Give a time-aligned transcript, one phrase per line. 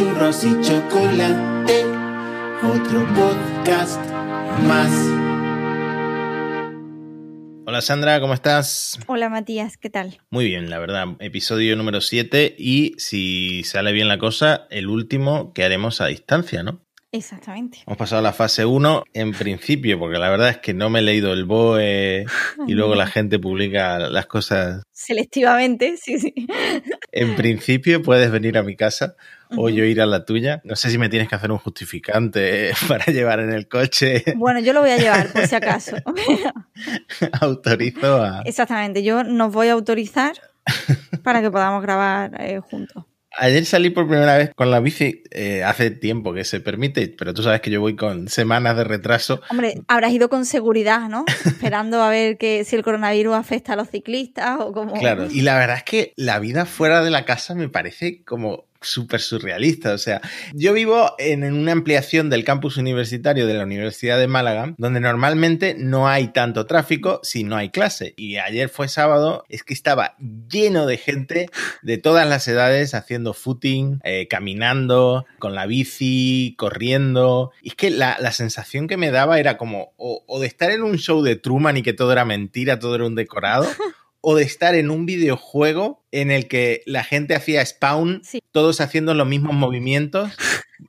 [0.00, 1.84] churros y chocolate,
[2.62, 4.00] otro podcast
[4.66, 4.90] más.
[7.66, 8.98] Hola Sandra, ¿cómo estás?
[9.08, 10.18] Hola Matías, ¿qué tal?
[10.30, 11.06] Muy bien, la verdad.
[11.18, 16.62] Episodio número 7 y si sale bien la cosa, el último que haremos a distancia,
[16.62, 16.80] ¿no?
[17.12, 17.80] Exactamente.
[17.86, 21.00] Hemos pasado a la fase 1 en principio, porque la verdad es que no me
[21.00, 22.24] he leído el BOE
[22.66, 24.82] y luego la gente publica las cosas.
[24.92, 26.32] Selectivamente, sí, sí.
[27.12, 29.16] En principio puedes venir a mi casa
[29.56, 30.60] o yo ir a la tuya.
[30.64, 34.24] No sé si me tienes que hacer un justificante para llevar en el coche.
[34.36, 35.96] Bueno, yo lo voy a llevar por si acaso.
[37.40, 38.42] Autorizo a...
[38.44, 40.34] Exactamente, yo nos voy a autorizar
[41.22, 43.04] para que podamos grabar eh, juntos.
[43.38, 47.32] Ayer salí por primera vez con la bici, eh, hace tiempo que se permite, pero
[47.32, 49.40] tú sabes que yo voy con semanas de retraso.
[49.50, 51.24] Hombre, habrás ido con seguridad, ¿no?
[51.46, 54.94] Esperando a ver que si el coronavirus afecta a los ciclistas o como...
[54.94, 58.64] Claro, y la verdad es que la vida fuera de la casa me parece como
[58.80, 59.92] súper surrealista.
[59.92, 60.20] O sea,
[60.54, 65.74] yo vivo en una ampliación del campus universitario de la Universidad de Málaga, donde normalmente
[65.76, 68.14] no hay tanto tráfico si no hay clase.
[68.16, 71.50] Y ayer fue sábado, es que estaba lleno de gente
[71.82, 77.52] de todas las edades haciendo footing, eh, caminando, con la bici, corriendo.
[77.62, 80.70] Y es que la, la sensación que me daba era como o, o de estar
[80.70, 83.66] en un show de Truman y que todo era mentira, todo era un decorado.
[84.22, 88.42] o de estar en un videojuego en el que la gente hacía spawn, Sí.
[88.52, 90.32] todos haciendo los mismos movimientos,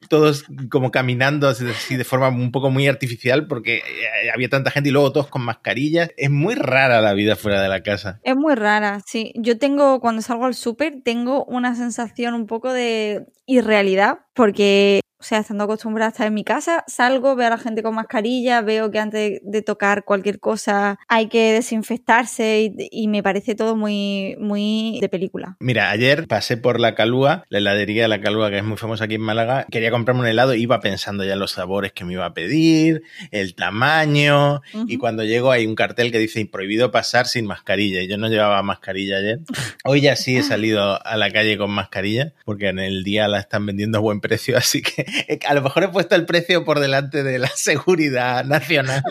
[0.10, 4.72] todos como caminando así así de forma un poco muy artificial porque eh, había tanta
[4.72, 6.10] gente y luego todos con mascarillas.
[6.18, 8.20] Es muy rara la vida fuera de la casa.
[8.24, 9.32] Es muy rara, sí.
[9.36, 15.24] Yo tengo, cuando salgo al súper, tengo una sensación un poco de irrealidad, porque, o
[15.24, 18.62] sea, estando acostumbrada a estar en mi casa, salgo, veo a la gente con mascarilla,
[18.62, 23.76] veo que antes de tocar cualquier cosa hay que desinfectarse y, y me parece todo
[23.76, 25.58] muy, muy de película.
[25.60, 29.06] Mira, ayer pasé por la Calúa, la heladería de la Calúa que es muy famosa
[29.06, 29.68] aquí en Málaga.
[29.70, 33.04] Quería comprarme un helado, iba pensando ya en los sabores que me iba a pedir,
[33.30, 34.62] el tamaño.
[34.88, 38.02] Y cuando llego hay un cartel que dice prohibido pasar sin mascarilla.
[38.02, 39.40] Y yo no llevaba mascarilla ayer.
[39.84, 43.40] Hoy ya sí he salido a la calle con mascarilla, porque en el día la
[43.40, 44.58] están vendiendo a buen precio.
[44.58, 45.06] Así que
[45.48, 49.04] a lo mejor he puesto el precio por delante de la seguridad nacional.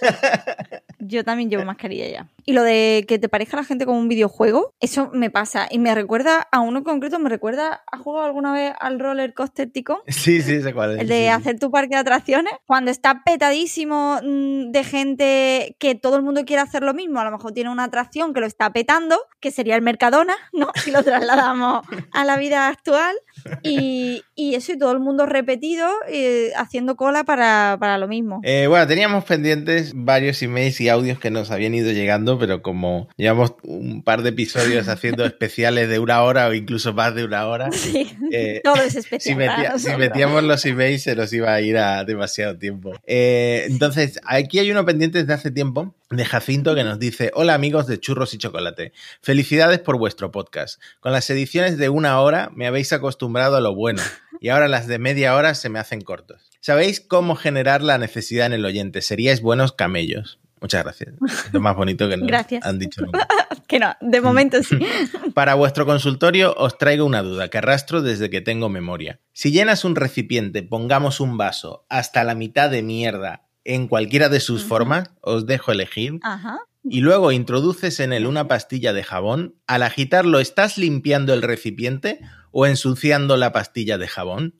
[0.98, 2.28] Yo también llevo mascarilla ya.
[2.44, 5.68] Y lo de que te parezca la gente como un videojuego, eso me pasa.
[5.70, 9.34] Y me recuerda a uno en concreto, me recuerda, ¿has jugado alguna vez al roller
[9.34, 9.98] coaster Ticón?
[10.08, 11.00] Sí, sí, sé cuál es.
[11.00, 11.28] El de sí, sí.
[11.28, 16.44] hacer tu parque de atracciones, cuando está petadísimo mm, de gente que todo el mundo
[16.44, 19.50] quiere hacer lo mismo, a lo mejor tiene una atracción que lo está petando, que
[19.50, 20.70] sería el Mercadona, ¿no?
[20.88, 23.14] Si lo trasladamos a la vida actual.
[23.62, 28.40] Y, y eso, y todo el mundo repetido, eh, haciendo cola para, para lo mismo.
[28.42, 33.08] Eh, bueno, teníamos pendientes varios emails y audios que nos habían ido llegando, pero como
[33.16, 37.46] llevamos un par de episodios haciendo especiales de una hora o incluso más de una
[37.46, 41.76] hora, Sí, eh, todo es si, metía- metíamos los emails se nos iba a ir
[41.78, 42.92] a demasiado tiempo.
[43.06, 47.54] Eh, entonces, aquí hay uno pendiente desde hace tiempo de Jacinto que nos dice, hola
[47.54, 50.80] amigos de Churros y Chocolate, felicidades por vuestro podcast.
[51.00, 54.02] Con las ediciones de una hora me habéis acostumbrado a lo bueno
[54.40, 56.48] y ahora las de media hora se me hacen cortos.
[56.60, 59.00] ¿Sabéis cómo generar la necesidad en el oyente?
[59.02, 60.38] Seríais buenos camellos.
[60.60, 61.14] Muchas gracias.
[61.46, 62.64] Es lo más bonito que nos Gracias.
[62.64, 63.26] han dicho nunca.
[63.68, 64.78] Que no, de momento sí.
[65.34, 69.20] Para vuestro consultorio os traigo una duda que arrastro desde que tengo memoria.
[69.34, 74.40] Si llenas un recipiente, pongamos un vaso, hasta la mitad de mierda, en cualquiera de
[74.40, 76.60] sus formas, os dejo elegir, Ajá.
[76.82, 82.20] y luego introduces en él una pastilla de jabón, al agitarlo, ¿estás limpiando el recipiente
[82.50, 84.54] o ensuciando la pastilla de jabón?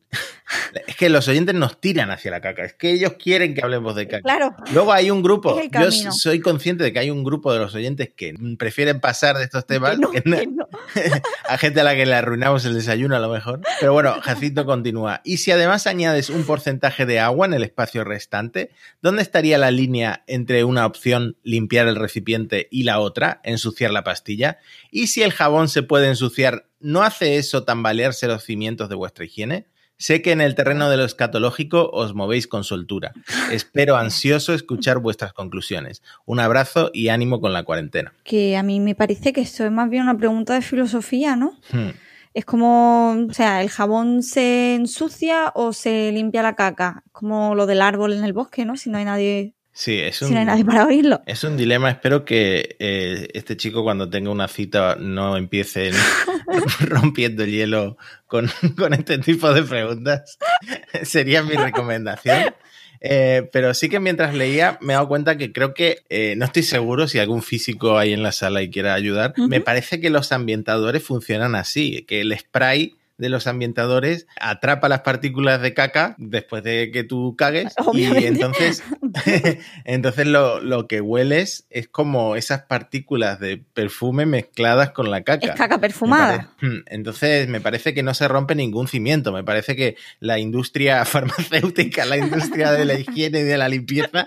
[0.87, 3.95] es que los oyentes nos tiran hacia la caca, es que ellos quieren que hablemos
[3.95, 4.23] de caca.
[4.23, 4.57] Claro.
[4.73, 8.11] Luego hay un grupo, yo soy consciente de que hay un grupo de los oyentes
[8.17, 10.69] que prefieren pasar de estos temas, Que no, que no- que no.
[11.49, 13.61] a gente a la que le arruinamos el desayuno a lo mejor.
[13.81, 15.21] Pero bueno, Jacinto continúa.
[15.25, 18.71] Y si además añades un porcentaje de agua en el espacio restante,
[19.03, 24.05] ¿dónde estaría la línea entre una opción limpiar el recipiente y la otra, ensuciar la
[24.05, 24.59] pastilla?
[24.91, 29.25] Y si el jabón se puede ensuciar, ¿no hace eso tambalearse los cimientos de vuestra
[29.25, 29.67] higiene?
[30.01, 33.13] Sé que en el terreno de lo escatológico os movéis con soltura.
[33.51, 36.03] Espero ansioso escuchar vuestras conclusiones.
[36.25, 38.13] Un abrazo y ánimo con la cuarentena.
[38.23, 41.59] Que a mí me parece que esto es más bien una pregunta de filosofía, ¿no?
[41.73, 41.91] Hmm.
[42.33, 47.03] Es como, o sea, ¿el jabón se ensucia o se limpia la caca?
[47.11, 48.77] Como lo del árbol en el bosque, ¿no?
[48.77, 51.23] Si no hay nadie, Sí, es si un, no hay nadie para oírlo.
[51.25, 51.89] Es un dilema.
[51.89, 55.93] Espero que eh, este chico cuando tenga una cita no empiece
[56.81, 57.97] rompiendo el hielo
[58.27, 60.37] con, con este tipo de preguntas.
[61.05, 62.57] Sería mi recomendación.
[63.01, 66.47] Eh, pero sí que mientras leía me he dado cuenta que creo que, eh, no
[66.47, 70.11] estoy seguro si algún físico hay en la sala y quiera ayudar, me parece que
[70.11, 76.15] los ambientadores funcionan así, que el spray de los ambientadores atrapa las partículas de caca
[76.19, 78.23] después de que tú cagues Obviamente.
[78.23, 78.83] y entonces,
[79.85, 85.49] entonces lo, lo que hueles es como esas partículas de perfume mezcladas con la caca.
[85.49, 86.53] Es caca perfumada.
[86.61, 89.33] Hmm, Entonces, me parece que no se rompe ningún cimiento.
[89.33, 94.27] Me parece que la industria farmacéutica, la industria de la higiene y de la limpieza,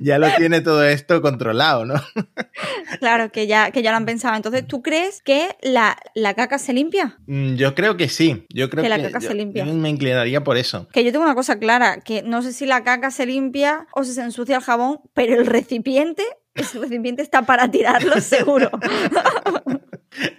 [0.00, 1.94] ya lo tiene todo esto controlado, ¿no?
[3.00, 4.34] Claro, que ya, que ya lo han pensado.
[4.36, 7.18] Entonces, ¿tú crees que la, la caca se limpia?
[7.26, 8.46] Mm, Yo creo que sí.
[8.48, 9.66] Yo creo Que que, la caca yo- se limpia.
[9.66, 10.88] yo me inclinaría por eso.
[10.92, 14.04] Que yo tengo una cosa clara, que no sé si la caca se limpia o
[14.04, 16.22] si se ensucia el jabón, pero el recipiente,
[16.54, 18.70] ese recipiente está para tirarlo seguro.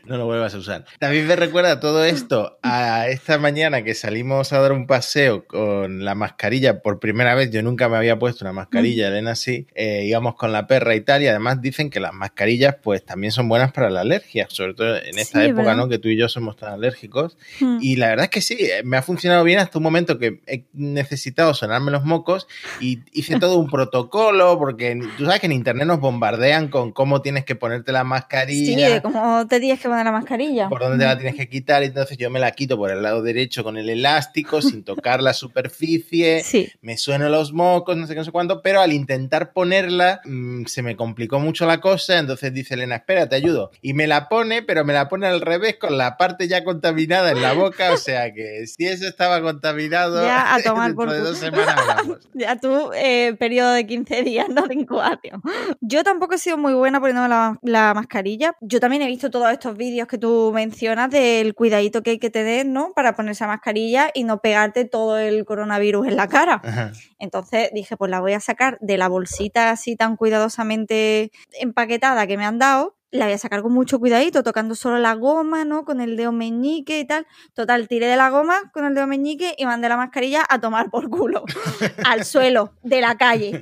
[0.09, 0.85] No lo vuelvas a usar.
[0.97, 6.03] También me recuerda todo esto a esta mañana que salimos a dar un paseo con
[6.03, 7.51] la mascarilla por primera vez.
[7.51, 9.67] Yo nunca me había puesto una mascarilla, Elena sí.
[9.75, 11.21] Eh, íbamos con la perra y tal.
[11.21, 14.97] Y además dicen que las mascarillas pues también son buenas para la alergia, sobre todo
[14.97, 15.77] en esta Sí, época, ¿verdad?
[15.77, 15.89] ¿no?
[15.89, 17.37] Que tú y yo somos tan alérgicos.
[17.59, 17.77] Mm.
[17.79, 20.41] Y la verdad es que sí, eh, me ha funcionado bien hasta un momento que
[20.47, 22.47] he necesitado sonarme los mocos
[22.79, 27.21] y hice todo un protocolo porque tú sabes que en internet nos bombardean con cómo
[27.21, 30.69] tienes que ponerte la Sí, mascarilla de cómo te tienes que la mascarilla.
[30.69, 33.21] por dónde te la tienes que quitar, entonces yo me la quito por el lado
[33.21, 38.13] derecho con el elástico, sin tocar la superficie, Sí, me sueno los mocos, no sé
[38.13, 42.19] qué, no sé cuánto, pero al intentar ponerla mm, se me complicó mucho la cosa,
[42.19, 43.71] entonces dice Elena, espera, te ayudo.
[43.81, 47.31] Y me la pone, pero me la pone al revés, con la parte ya contaminada
[47.31, 51.13] en la boca, o sea que si eso estaba contaminado, Ya, a tomar dentro por
[51.13, 52.19] de dos semanas hablamos.
[52.33, 55.41] ya tú, eh, periodo de 15 días, no de incubación.
[55.81, 58.55] Yo tampoco he sido muy buena poniéndome la, la mascarilla.
[58.61, 62.29] Yo también he visto todos estos vídeos que tú mencionas del cuidadito que hay que
[62.29, 62.93] tener, ¿no?
[62.95, 66.61] Para ponerse la mascarilla y no pegarte todo el coronavirus en la cara.
[66.63, 66.91] Ajá.
[67.19, 72.37] Entonces dije, pues la voy a sacar de la bolsita así tan cuidadosamente empaquetada que
[72.37, 72.95] me han dado.
[73.11, 75.83] La voy a sacar con mucho cuidadito, tocando solo la goma, ¿no?
[75.83, 77.25] Con el dedo meñique y tal.
[77.55, 80.91] Total, tiré de la goma con el dedo meñique y mandé la mascarilla a tomar
[80.91, 81.43] por culo.
[82.05, 83.61] al suelo de la calle.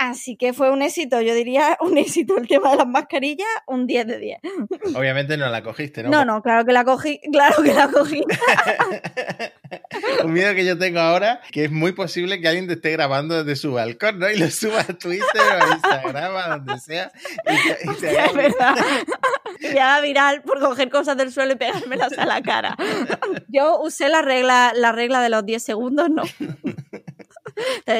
[0.00, 3.86] Así que fue un éxito, yo diría un éxito el tema de las mascarillas, un
[3.86, 4.38] 10 de 10.
[4.94, 6.08] Obviamente no la cogiste, ¿no?
[6.08, 8.24] No, no, claro que la cogí, claro que la cogí.
[10.24, 13.44] Un miedo que yo tengo ahora, que es muy posible que alguien te esté grabando
[13.44, 14.30] desde su balcón, ¿no?
[14.30, 17.12] Y lo suba a Twitter o a Instagram, a donde sea.
[17.44, 18.74] Y te, y te es verdad.
[19.70, 22.76] Haga viral por coger cosas del suelo y pegármelas a la cara.
[23.48, 26.22] Yo usé la regla, la regla de los 10 segundos, no.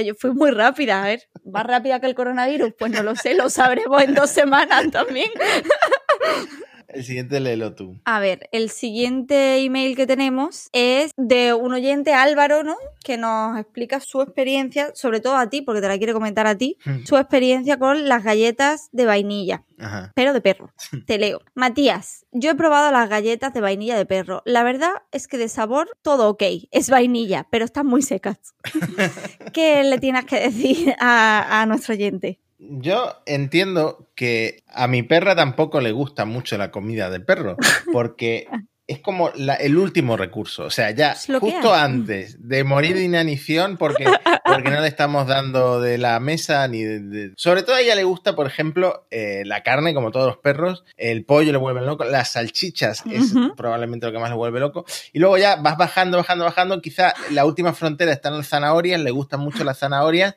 [0.05, 3.35] Yo fui muy rápida, a ver, más rápida que el coronavirus, pues no lo sé,
[3.35, 5.31] lo sabremos en dos semanas también.
[6.93, 8.01] El siguiente léelo tú.
[8.05, 12.77] A ver, el siguiente email que tenemos es de un oyente Álvaro, ¿no?
[13.05, 16.57] Que nos explica su experiencia, sobre todo a ti, porque te la quiere comentar a
[16.57, 20.13] ti, su experiencia con las galletas de vainilla, Ajá.
[20.15, 20.73] pero de perro.
[21.07, 21.41] Te leo.
[21.55, 24.43] Matías, yo he probado las galletas de vainilla de perro.
[24.45, 28.39] La verdad es que de sabor todo ok, es vainilla, pero están muy secas.
[29.53, 32.41] ¿Qué le tienes que decir a, a nuestro oyente?
[32.63, 37.57] Yo entiendo que a mi perra tampoco le gusta mucho la comida de perro,
[37.93, 38.47] porque
[38.91, 40.65] es como la- el último recurso.
[40.65, 44.05] O sea, ya justo antes de morir de inanición, porque,
[44.45, 47.95] porque no le estamos dando de la mesa ni de, de- Sobre todo a ella
[47.95, 51.81] le gusta, por ejemplo, eh, la carne, como todos los perros, el pollo le vuelve
[51.83, 54.85] loco, las salchichas es probablemente lo que más le vuelve loco.
[55.13, 56.81] Y luego ya vas bajando, bajando, bajando.
[56.83, 60.37] Quizá la última frontera están las zanahorias, le gustan mucho las zanahorias.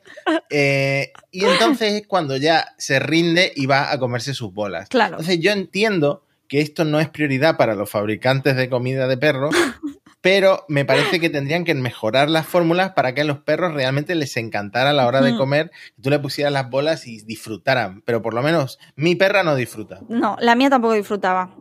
[0.50, 4.88] eh, y entonces es cuando ya se rinde y va a comerse sus bolas.
[4.88, 5.14] Claro.
[5.14, 9.50] Entonces yo entiendo que esto no es prioridad para los fabricantes de comida de perro,
[10.20, 14.14] pero me parece que tendrían que mejorar las fórmulas para que a los perros realmente
[14.14, 18.02] les encantara a la hora de comer, que tú le pusieras las bolas y disfrutaran.
[18.06, 20.00] Pero por lo menos mi perra no disfruta.
[20.08, 21.54] No, la mía tampoco disfrutaba.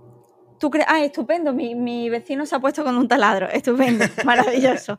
[0.64, 0.88] ¿Tú crees?
[0.90, 1.52] Ah, estupendo.
[1.52, 3.50] Mi, mi vecino se ha puesto con un taladro.
[3.50, 4.06] Estupendo.
[4.24, 4.98] Maravilloso.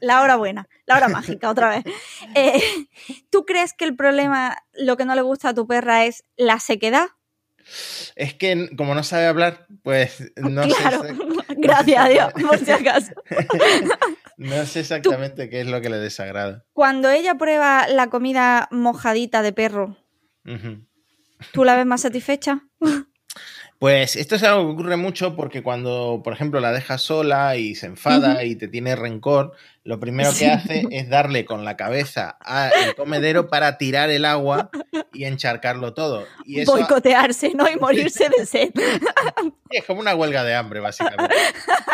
[0.00, 0.66] La hora buena.
[0.86, 1.84] La hora mágica, otra vez.
[2.34, 2.62] Eh,
[3.28, 6.58] ¿Tú crees que el problema, lo que no le gusta a tu perra es la
[6.58, 7.08] sequedad?
[8.16, 11.02] Es que como no sabe hablar, pues no, claro.
[11.02, 11.14] sé,
[11.56, 13.12] Gracias a Dios, por si acaso.
[14.36, 16.64] no sé exactamente qué es lo que le desagrada.
[16.72, 19.96] Cuando ella prueba la comida mojadita de perro.
[21.52, 22.66] ¿tú la ves más satisfecha?
[23.78, 27.74] Pues esto es algo que ocurre mucho porque cuando, por ejemplo, la dejas sola y
[27.74, 29.52] se enfada y te tiene rencor,
[29.82, 30.44] lo primero Sí.
[30.46, 34.70] que hace es darle con la cabeza al comedero para tirar el agua
[35.12, 36.24] y encharcarlo todo.
[36.46, 37.68] Y eso Boicotearse, ¿no?
[37.68, 38.70] Y morirse de sed.
[39.70, 41.34] es como una huelga de hambre, básicamente.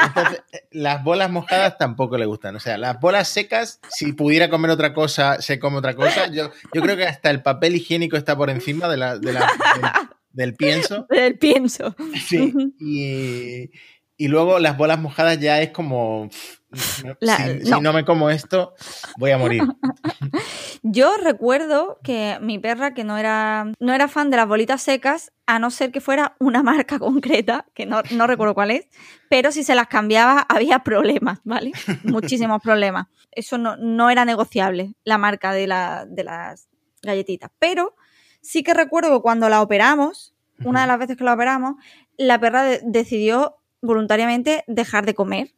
[0.07, 2.55] Entonces, las bolas mojadas tampoco le gustan.
[2.55, 6.29] O sea, las bolas secas, si pudiera comer otra cosa, se come otra cosa.
[6.29, 9.41] Yo, yo creo que hasta el papel higiénico está por encima de la, de la-
[9.41, 9.91] del,
[10.33, 11.07] del pienso.
[11.11, 11.95] El pienso.
[12.27, 13.71] Sí, y,
[14.17, 16.29] Y luego las bolas mojadas ya es como.
[17.21, 17.81] La- si, si no.
[17.81, 18.75] no me como esto,
[19.19, 19.63] voy a morir.
[20.83, 25.33] Yo recuerdo que mi perra, que no era, no era fan de las bolitas secas,
[25.47, 28.89] a no ser que fuera una marca concreta, que no, no recuerdo cuál es,
[29.29, 31.73] pero si se las cambiaba había problemas, ¿vale?
[32.05, 33.09] Muchísimos problemas.
[33.33, 36.69] Eso no, no era negociable, la marca de, la, de las
[37.03, 37.51] galletitas.
[37.59, 37.95] Pero
[38.43, 41.77] sí que recuerdo que cuando la operamos, una de las veces que la operamos,
[42.17, 45.55] la perra de- decidió voluntariamente dejar de comer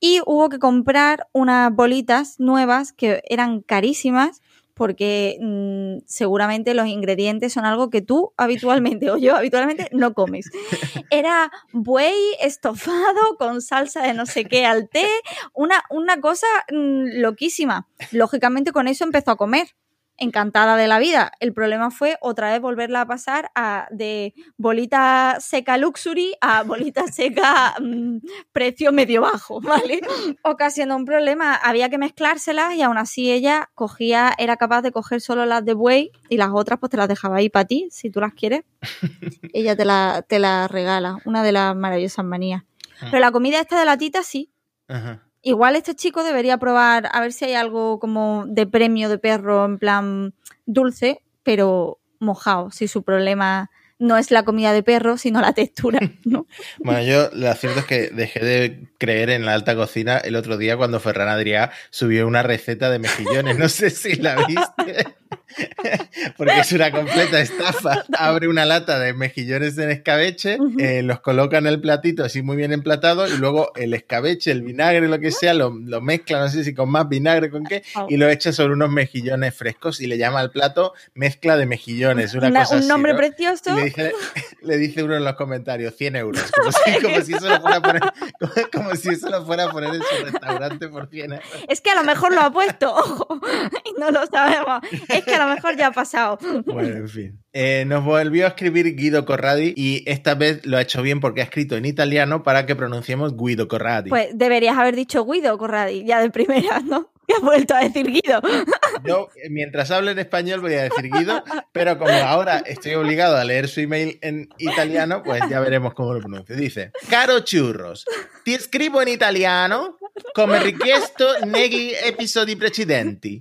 [0.00, 4.40] y hubo que comprar unas bolitas nuevas que eran carísimas
[4.74, 10.48] porque mm, seguramente los ingredientes son algo que tú habitualmente o yo habitualmente no comes.
[11.10, 15.08] Era buey estofado con salsa de no sé qué al té,
[15.52, 17.88] una, una cosa mm, loquísima.
[18.12, 19.74] Lógicamente con eso empezó a comer.
[20.18, 21.32] Encantada de la vida.
[21.38, 27.06] El problema fue otra vez volverla a pasar a, de bolita seca luxury a bolita
[27.12, 28.18] seca mm,
[28.52, 30.00] precio medio bajo, ¿vale?
[30.42, 35.20] Ocasionó un problema, había que mezclárselas y aún así ella cogía, era capaz de coger
[35.20, 38.10] solo las de buey y las otras pues te las dejaba ahí para ti, si
[38.10, 38.64] tú las quieres.
[39.52, 42.64] ella te la, te la regala, una de las maravillosas manías.
[43.00, 44.50] Pero la comida esta de latita sí.
[44.88, 45.27] Ajá.
[45.48, 49.64] Igual este chico debería probar a ver si hay algo como de premio de perro
[49.64, 50.34] en plan
[50.66, 56.00] dulce, pero mojado, si su problema no es la comida de perro, sino la textura,
[56.26, 56.46] ¿no?
[56.80, 60.58] Bueno, yo lo cierto es que dejé de creer en la alta cocina el otro
[60.58, 63.56] día cuando Ferran Adrià subió una receta de mejillones.
[63.56, 65.14] No sé si la viste.
[66.36, 68.04] Porque es una completa estafa.
[68.18, 72.56] Abre una lata de mejillones en escabeche, eh, los coloca en el platito así muy
[72.56, 76.48] bien emplatado y luego el escabeche, el vinagre, lo que sea, lo, lo mezcla, no
[76.48, 80.06] sé si con más vinagre, con qué, y lo echa sobre unos mejillones frescos y
[80.06, 82.34] le llama al plato mezcla de mejillones.
[82.34, 83.18] Una Una- cosa un así, nombre ¿no?
[83.18, 83.74] precioso.
[83.74, 84.12] Le dice,
[84.62, 86.42] le dice uno en los comentarios, 100 euros.
[86.52, 88.02] Como si, como si eso lo fuera a poner,
[88.38, 91.48] como, como si eso lo fuera a poner en su restaurante por 100 euros.
[91.68, 93.40] Es que a lo mejor lo ha puesto, ojo,
[93.84, 94.82] y no lo sabemos.
[95.08, 96.38] Es que a lo mejor ya ha pasado.
[96.66, 97.42] Bueno, en fin.
[97.52, 101.40] Eh, nos volvió a escribir Guido Corradi y esta vez lo ha hecho bien porque
[101.40, 104.10] ha escrito en italiano para que pronunciemos Guido Corradi.
[104.10, 107.10] Pues deberías haber dicho Guido, Corradi, ya de primera, ¿no?
[107.26, 108.40] Que has vuelto a decir Guido.
[109.04, 111.42] Yo, mientras hable en español, voy a decir Guido,
[111.72, 116.14] pero como ahora estoy obligado a leer su email en italiano, pues ya veremos cómo
[116.14, 116.56] lo pronuncio.
[116.56, 118.06] Dice: Caro churros,
[118.44, 119.98] ti scrivo in italiano
[120.32, 123.38] come richiesto negli episodi precedenti.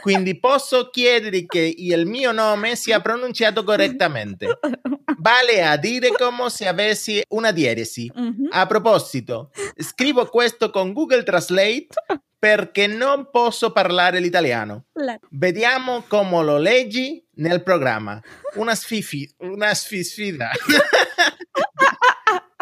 [0.00, 4.58] Quindi posso chiedere che il mio nome sia pronunciato correttamente.
[5.18, 8.10] Vale a dire come se avessi una dieresi.
[8.14, 8.48] Ujú.
[8.50, 11.88] A proposito, scrivo questo con Google Translate
[12.38, 14.86] perché non posso parlare l'italiano.
[15.30, 18.18] Vediamo come lo leggi nel programma.
[18.54, 20.50] Una sfifi- una sfi- sfida.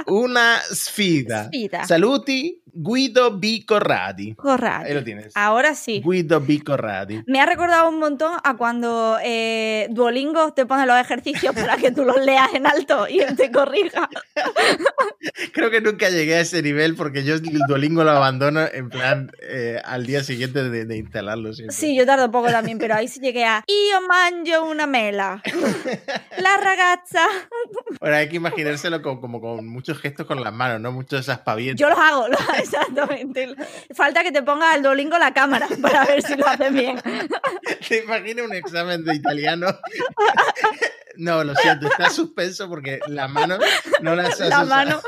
[0.07, 1.45] una sfida.
[1.45, 1.85] Sfida.
[1.85, 3.65] Saluti, Guido B.
[3.67, 4.35] Corradi.
[4.35, 4.89] Corradi.
[4.89, 5.33] Ahí lo tienes.
[5.37, 6.01] Ahora sí.
[6.05, 6.63] Guido B.
[6.65, 7.23] Corradi.
[7.27, 11.91] Me ha recordado un montón a cuando eh, Duolingo te pone los ejercicios para que
[11.91, 14.09] tú los leas en alto y él te corrija.
[15.53, 19.33] Creo que nunca llegué a ese nivel porque yo el Duolingo lo abandono en plan
[19.43, 21.53] eh, al día siguiente de, de instalarlo.
[21.53, 21.75] siempre.
[21.75, 25.43] Sí, yo tardo poco también, pero ahí sí llegué a Io mangio una mela.
[26.39, 27.27] La ragazza.
[28.01, 30.93] Bueno, hay que imaginárselo como con muchos gestos con las manos, ¿no?
[30.93, 31.81] Muchos aspavientos.
[31.81, 33.55] Yo los hago, lo- exactamente.
[33.95, 37.01] Falta que te ponga el Duolingo la cámara para ver si lo haces bien.
[37.89, 39.67] ¿Te imaginas un examen de italiano?
[41.19, 43.59] No, lo siento, está suspenso porque la mano
[44.03, 45.03] no las has La mano.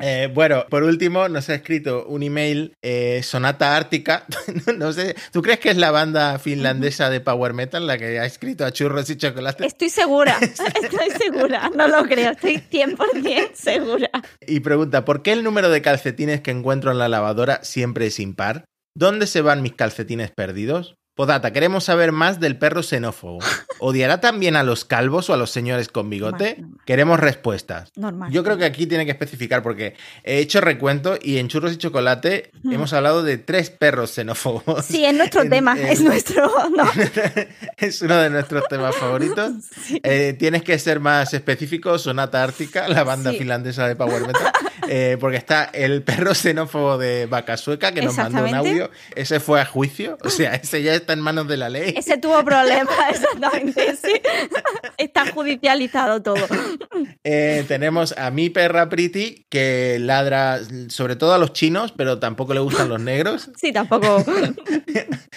[0.00, 4.26] Eh, bueno, por último, nos ha escrito un email eh, Sonata Ártica.
[4.76, 8.26] no sé, ¿tú crees que es la banda finlandesa de Power Metal la que ha
[8.26, 9.66] escrito a churros y chocolate?
[9.66, 11.70] Estoy segura, estoy segura.
[11.74, 14.10] No lo creo, estoy 100% segura.
[14.46, 18.20] Y pregunta, ¿por qué el número de calcetines que encuentro en la lavadora siempre es
[18.20, 18.64] impar?
[18.94, 20.96] ¿Dónde se van mis calcetines perdidos?
[21.18, 23.40] Podata, queremos saber más del perro xenófobo.
[23.80, 26.50] ¿Odiará también a los calvos o a los señores con bigote?
[26.50, 26.80] Normal, normal.
[26.86, 27.90] Queremos respuestas.
[27.96, 28.30] Normal.
[28.30, 31.76] Yo creo que aquí tiene que especificar porque he hecho recuento y en Churros y
[31.76, 34.84] Chocolate hemos hablado de tres perros xenófobos.
[34.84, 36.48] Sí, es nuestro En- tema, en- es nuestro.
[36.70, 36.88] No.
[37.76, 39.50] es uno de nuestros temas favoritos.
[39.84, 40.00] Sí.
[40.04, 43.38] Eh, tienes que ser más específico, Sonata Ártica, la banda Sí.
[43.38, 44.52] finlandesa de Power Metal.
[44.88, 48.88] Eh, porque está el perro xenófobo de Vaca Sueca que nos mandó un audio.
[49.16, 50.16] Ese fue a juicio.
[50.24, 51.94] O sea, ese ya está en manos de la ley.
[51.96, 54.20] Ese tuvo problemas, exactamente, sí.
[54.98, 56.46] Está judicializado todo.
[57.24, 62.52] Eh, tenemos a mi perra Pretty que ladra sobre todo a los chinos, pero tampoco
[62.52, 63.50] le gustan los negros.
[63.56, 64.22] Sí, tampoco.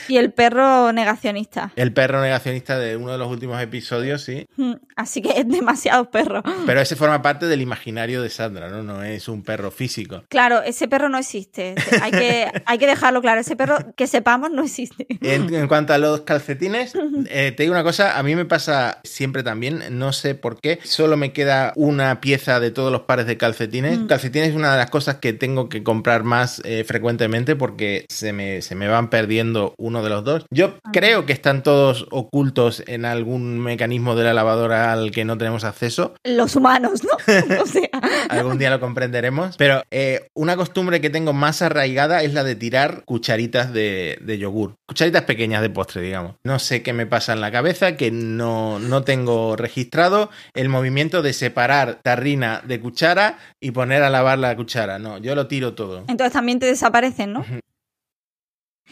[0.07, 1.71] Y el perro negacionista.
[1.75, 4.45] El perro negacionista de uno de los últimos episodios, sí.
[4.57, 6.43] Mm, Así que es demasiado perro.
[6.65, 8.83] Pero ese forma parte del imaginario de Sandra, ¿no?
[8.83, 10.23] No es un perro físico.
[10.29, 11.75] Claro, ese perro no existe.
[12.01, 13.41] Hay que, hay que dejarlo claro.
[13.41, 15.07] Ese perro, que sepamos, no existe.
[15.21, 16.93] En, en cuanto a los calcetines,
[17.29, 20.79] eh, te digo una cosa, a mí me pasa siempre también, no sé por qué,
[20.83, 23.99] solo me queda una pieza de todos los pares de calcetines.
[23.99, 24.07] Mm.
[24.07, 28.33] Calcetines es una de las cosas que tengo que comprar más eh, frecuentemente porque se
[28.33, 30.45] me, se me van perdiendo uno de los dos.
[30.49, 30.89] Yo Ah.
[30.93, 35.63] creo que están todos ocultos en algún mecanismo de la lavadora al que no tenemos
[35.63, 36.15] acceso.
[36.23, 37.11] Los humanos, ¿no?
[37.61, 37.89] O sea,
[38.29, 39.57] Algún día lo comprenderemos.
[39.57, 44.37] Pero eh, una costumbre que tengo más arraigada es la de tirar cucharitas de, de
[44.37, 44.75] yogur.
[44.87, 46.35] Cucharitas pequeñas de postre, digamos.
[46.43, 51.21] No sé qué me pasa en la cabeza, que no, no tengo registrado el movimiento
[51.21, 54.99] de separar tarrina de cuchara y poner a lavar la cuchara.
[54.99, 56.05] No, yo lo tiro todo.
[56.07, 57.45] entonces también te desaparecen, ¿no?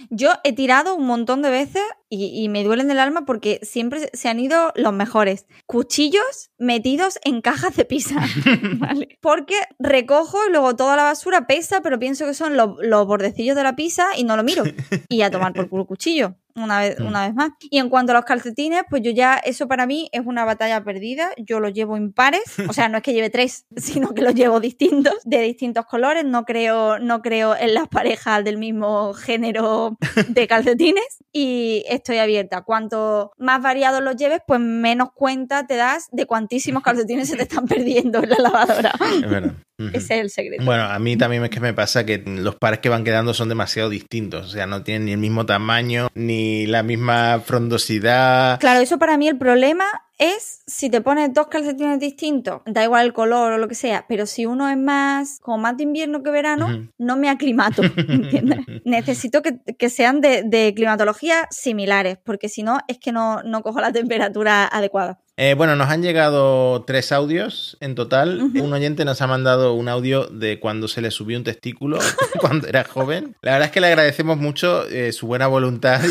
[0.09, 4.09] Yo he tirado un montón de veces y, y me duelen del alma porque siempre
[4.13, 5.45] se han ido los mejores.
[5.67, 8.15] Cuchillos metidos en cajas de pizza.
[8.77, 9.17] ¿vale?
[9.21, 13.55] Porque recojo y luego toda la basura pesa, pero pienso que son los, los bordecillos
[13.55, 14.63] de la pizza y no lo miro.
[15.07, 16.35] Y a tomar por culo cuchillo.
[16.55, 17.05] Una vez, Mm.
[17.07, 17.51] una vez más.
[17.61, 20.83] Y en cuanto a los calcetines, pues yo ya, eso para mí es una batalla
[20.83, 21.29] perdida.
[21.37, 22.41] Yo los llevo impares.
[22.67, 26.25] O sea, no es que lleve tres, sino que los llevo distintos, de distintos colores.
[26.25, 29.97] No creo, no creo en las parejas del mismo género
[30.27, 31.23] de calcetines.
[31.31, 32.63] Y estoy abierta.
[32.63, 37.43] Cuanto más variados los lleves, pues menos cuenta te das de cuantísimos calcetines se te
[37.43, 38.91] están perdiendo en la lavadora.
[38.99, 39.53] Es verdad.
[39.93, 40.63] Ese es el secreto.
[40.65, 43.47] Bueno, a mí también es que me pasa que los pares que van quedando son
[43.47, 44.47] demasiado distintos.
[44.47, 48.59] O sea, no tienen ni el mismo tamaño, ni la misma frondosidad.
[48.59, 49.85] Claro, eso para mí el problema
[50.19, 54.05] es si te pones dos calcetines distintos, da igual el color o lo que sea,
[54.07, 58.59] pero si uno es más como más de invierno que verano, no me aclimato, ¿entiendes?
[58.83, 63.63] Necesito que, que sean de, de climatología similares, porque si no es que no, no
[63.63, 65.19] cojo la temperatura adecuada.
[65.41, 68.41] Eh, bueno, nos han llegado tres audios en total.
[68.41, 71.97] Un oyente nos ha mandado un audio de cuando se le subió un testículo
[72.41, 73.37] cuando era joven.
[73.41, 76.01] La verdad es que le agradecemos mucho eh, su buena voluntad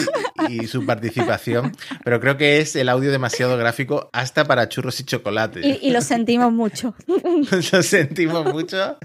[0.48, 1.72] y, su participación,
[2.04, 5.60] pero creo que es el audio demasiado gráfico hasta para churros y chocolate.
[5.66, 6.94] Y, y lo sentimos mucho.
[7.72, 8.96] Lo sentimos mucho.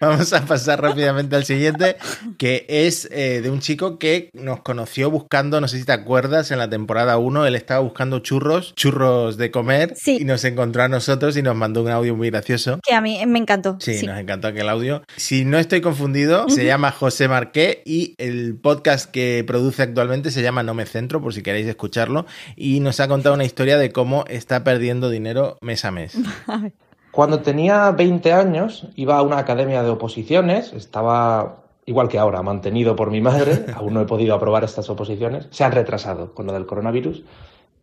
[0.00, 1.96] Vamos a pasar rápidamente al siguiente,
[2.38, 6.50] que es eh, de un chico que nos conoció buscando, no sé si te acuerdas,
[6.50, 10.18] en la temporada 1, él estaba buscando churros, churros de comer, Sí.
[10.20, 12.80] y nos encontró a nosotros y nos mandó un audio muy gracioso.
[12.86, 13.76] Que a mí me encantó.
[13.80, 14.06] Sí, sí.
[14.06, 15.02] nos encantó aquel audio.
[15.16, 20.42] Si no estoy confundido, se llama José Marqué y el podcast que produce actualmente se
[20.42, 22.24] llama No me centro, por si queréis escucharlo,
[22.56, 26.16] y nos ha contado una historia de cómo está perdiendo dinero mes a mes.
[27.10, 32.94] Cuando tenía 20 años iba a una academia de oposiciones, estaba igual que ahora, mantenido
[32.94, 36.52] por mi madre, aún no he podido aprobar estas oposiciones, se han retrasado con lo
[36.52, 37.24] del coronavirus,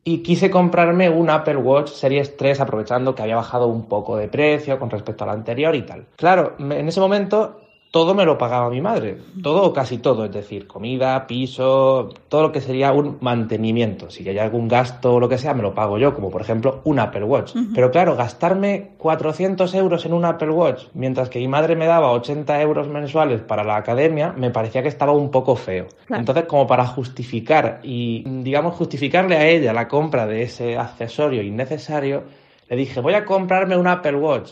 [0.03, 4.27] y quise comprarme un Apple Watch Series 3 aprovechando que había bajado un poco de
[4.27, 6.05] precio con respecto al anterior y tal.
[6.15, 7.64] Claro, en ese momento
[7.95, 12.41] todo me lo pagaba mi madre, todo o casi todo, es decir, comida, piso, todo
[12.41, 14.09] lo que sería un mantenimiento.
[14.09, 16.81] Si hay algún gasto o lo que sea, me lo pago yo, como por ejemplo
[16.83, 17.53] un Apple Watch.
[17.73, 22.11] Pero claro, gastarme 400 euros en un Apple Watch, mientras que mi madre me daba
[22.11, 25.87] 80 euros mensuales para la academia, me parecía que estaba un poco feo.
[26.05, 26.19] Claro.
[26.19, 32.23] Entonces, como para justificar y, digamos, justificarle a ella la compra de ese accesorio innecesario,
[32.67, 34.51] le dije, voy a comprarme un Apple Watch.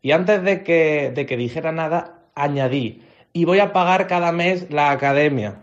[0.00, 4.70] Y antes de que, de que dijera nada, añadí, y voy a pagar cada mes
[4.70, 5.60] la academia.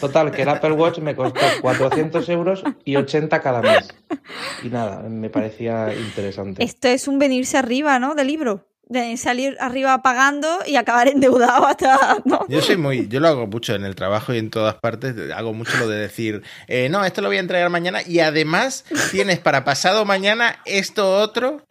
[0.00, 3.88] Total, que el Apple Watch me costó 400 euros y 80 cada mes.
[4.62, 6.62] Y nada, me parecía interesante.
[6.62, 8.14] Esto es un venirse arriba, ¿no?
[8.14, 8.66] Del libro.
[8.88, 12.18] De salir arriba pagando y acabar endeudado hasta.
[12.24, 12.46] ¿no?
[12.48, 15.14] Yo soy muy, yo lo hago mucho en el trabajo y en todas partes.
[15.34, 18.84] Hago mucho lo de decir, eh, no, esto lo voy a entregar mañana y además
[19.10, 21.62] tienes para pasado mañana esto otro.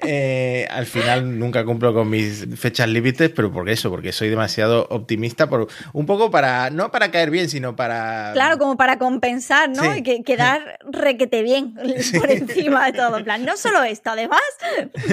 [0.00, 4.86] Eh, al final nunca cumplo con mis fechas límites, pero por eso, porque soy demasiado
[4.90, 9.68] optimista, por un poco para no para caer bien, sino para Claro, como para compensar,
[9.68, 9.82] ¿no?
[9.82, 9.98] Sí.
[9.98, 11.74] Y que, quedar requete bien
[12.18, 13.18] por encima de todo.
[13.18, 14.40] En plan, no solo esto, además.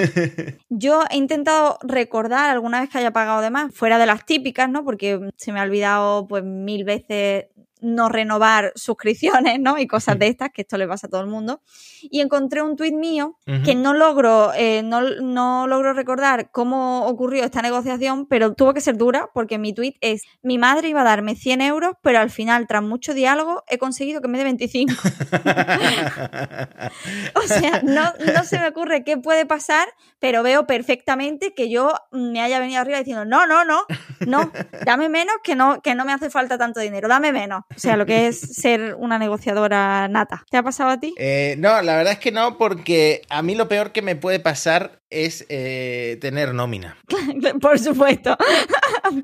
[0.68, 4.68] Yo he intentado recordar alguna vez que haya pagado de más, fuera de las típicas,
[4.68, 4.84] ¿no?
[4.84, 7.46] Porque se me ha olvidado pues mil veces
[7.80, 9.78] no renovar suscripciones, ¿no?
[9.78, 11.60] Y cosas de estas, que esto le pasa a todo el mundo.
[12.02, 17.44] Y encontré un tuit mío que no logro, eh, no, no logro recordar cómo ocurrió
[17.44, 21.04] esta negociación, pero tuvo que ser dura porque mi tuit es, mi madre iba a
[21.04, 24.92] darme 100 euros, pero al final, tras mucho diálogo, he conseguido que me dé 25.
[27.34, 31.92] o sea, no, no se me ocurre qué puede pasar, pero veo perfectamente que yo
[32.10, 33.84] me haya venido arriba diciendo, no, no, no,
[34.26, 34.50] no,
[34.84, 37.62] dame menos que no, que no me hace falta tanto dinero, dame menos.
[37.76, 40.44] O sea, lo que es ser una negociadora nata.
[40.50, 41.14] ¿Te ha pasado a ti?
[41.18, 44.40] Eh, no, la verdad es que no, porque a mí lo peor que me puede
[44.40, 46.96] pasar es eh, tener nómina.
[47.60, 48.36] Por supuesto.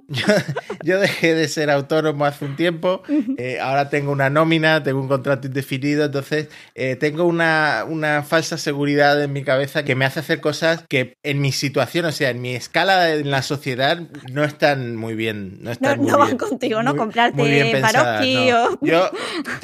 [0.85, 3.03] Yo, dejé de ser autónomo hace un tiempo,
[3.37, 8.59] eh, ahora tengo una nómina, tengo un contrato indefinido, entonces eh, tengo una, una, falsa
[8.59, 12.31] seguridad en mi cabeza que me hace hacer cosas que en mi situación, o sea,
[12.31, 15.59] en mi escala en la sociedad, no están muy bien.
[15.63, 16.95] No, están no, van contigo, ¿no?
[16.95, 17.43] Comprarte
[18.81, 19.11] Yo,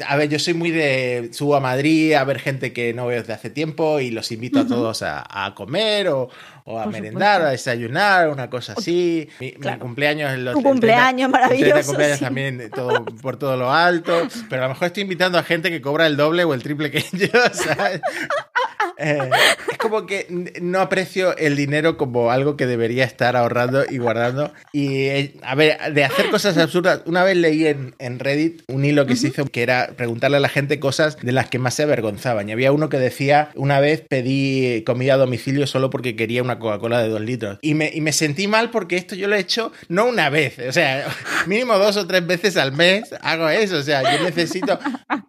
[0.07, 1.29] a ver, yo soy muy de...
[1.33, 4.59] Subo a Madrid a ver gente que no veo desde hace tiempo y los invito
[4.59, 6.29] a todos a, a comer o,
[6.77, 9.29] a merendar, o a desayunar, una cosa así.
[9.39, 11.87] Mi, cumpleaños los, Tu cumpleaños maravilloso.
[11.87, 14.27] cumpleaños también todo, por todo lo alto.
[14.49, 16.91] Pero a lo mejor estoy invitando a gente que cobra el doble o el triple
[16.91, 18.01] que yo, ¿sabes?
[19.01, 19.29] Eh,
[19.71, 20.27] es como que
[20.61, 24.51] no aprecio el dinero como algo que debería estar ahorrando y guardando.
[24.73, 27.01] Y, eh, a ver, de hacer cosas absurdas.
[27.05, 30.41] Una vez leí en, en Reddit un hilo que se hizo que era preguntarle a
[30.41, 32.49] la gente cosas de las que más se avergonzaban.
[32.49, 36.58] Y había uno que decía, una vez pedí comida a domicilio solo porque quería una
[36.59, 37.59] Coca-Cola de dos litros.
[37.61, 40.59] Y me, y me sentí mal porque esto yo lo he hecho no una vez,
[40.59, 41.07] o sea,
[41.47, 43.77] mínimo dos o tres veces al mes hago eso.
[43.77, 44.79] O sea, yo necesito,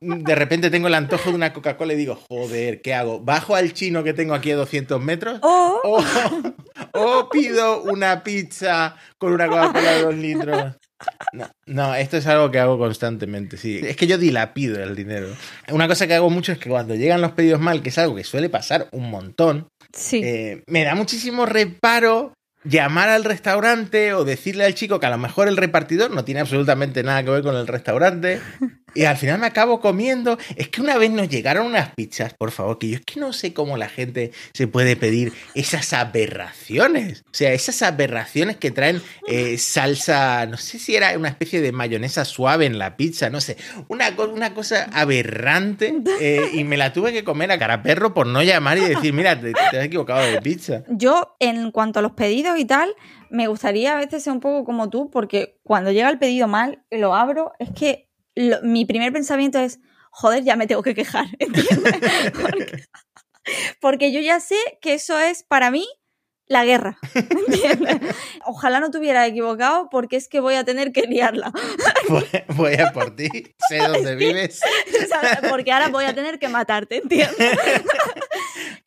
[0.01, 3.21] de repente tengo el antojo de una Coca-Cola y digo, joder, ¿qué hago?
[3.21, 5.39] ¿Bajo al chino que tengo aquí a 200 metros?
[5.43, 6.03] O,
[6.93, 10.75] o, pido una pizza con una Coca-Cola de dos litros.
[11.33, 13.81] No, no, esto es algo que hago constantemente, sí.
[13.83, 15.29] Es que yo dilapido el dinero.
[15.71, 18.15] Una cosa que hago mucho es que cuando llegan los pedidos mal, que es algo
[18.15, 20.21] que suele pasar un montón, Sí.
[20.25, 22.33] Eh, me da muchísimo reparo
[22.65, 26.41] llamar al restaurante o decirle al chico que a lo mejor el repartidor no tiene
[26.41, 28.41] absolutamente nada que ver con el restaurante
[28.95, 30.39] y al final me acabo comiendo.
[30.57, 33.33] Es que una vez nos llegaron unas pizzas, por favor, que yo es que no
[33.33, 37.23] sé cómo la gente se puede pedir esas aberraciones.
[37.27, 41.73] O sea, esas aberraciones que traen eh, salsa, no sé si era una especie de
[41.73, 43.57] mayonesa suave en la pizza, no sé,
[43.89, 48.27] una, una cosa aberrante eh, y me la tuve que comer a cara perro por
[48.27, 50.83] no llamar y decir, mira, te, te has equivocado de pizza.
[50.89, 52.95] Yo, en cuanto a los pedidos y tal,
[53.31, 56.83] me gustaría a veces ser un poco como tú, porque cuando llega el pedido mal,
[56.91, 58.10] lo abro, es que
[58.63, 62.89] mi primer pensamiento es, joder, ya me tengo que quejar, ¿entiendes?
[63.81, 65.87] porque, yo ya sé que eso es para mí
[66.51, 66.99] la guerra.
[67.15, 68.15] ¿entiendes?
[68.45, 71.53] Ojalá no tuviera equivocado porque es que voy a tener que liarla.
[72.57, 73.29] voy, a por ti,
[73.69, 74.61] sé dónde vives.
[75.49, 77.37] porque ahora voy a tener que matarte, ¿entiendes?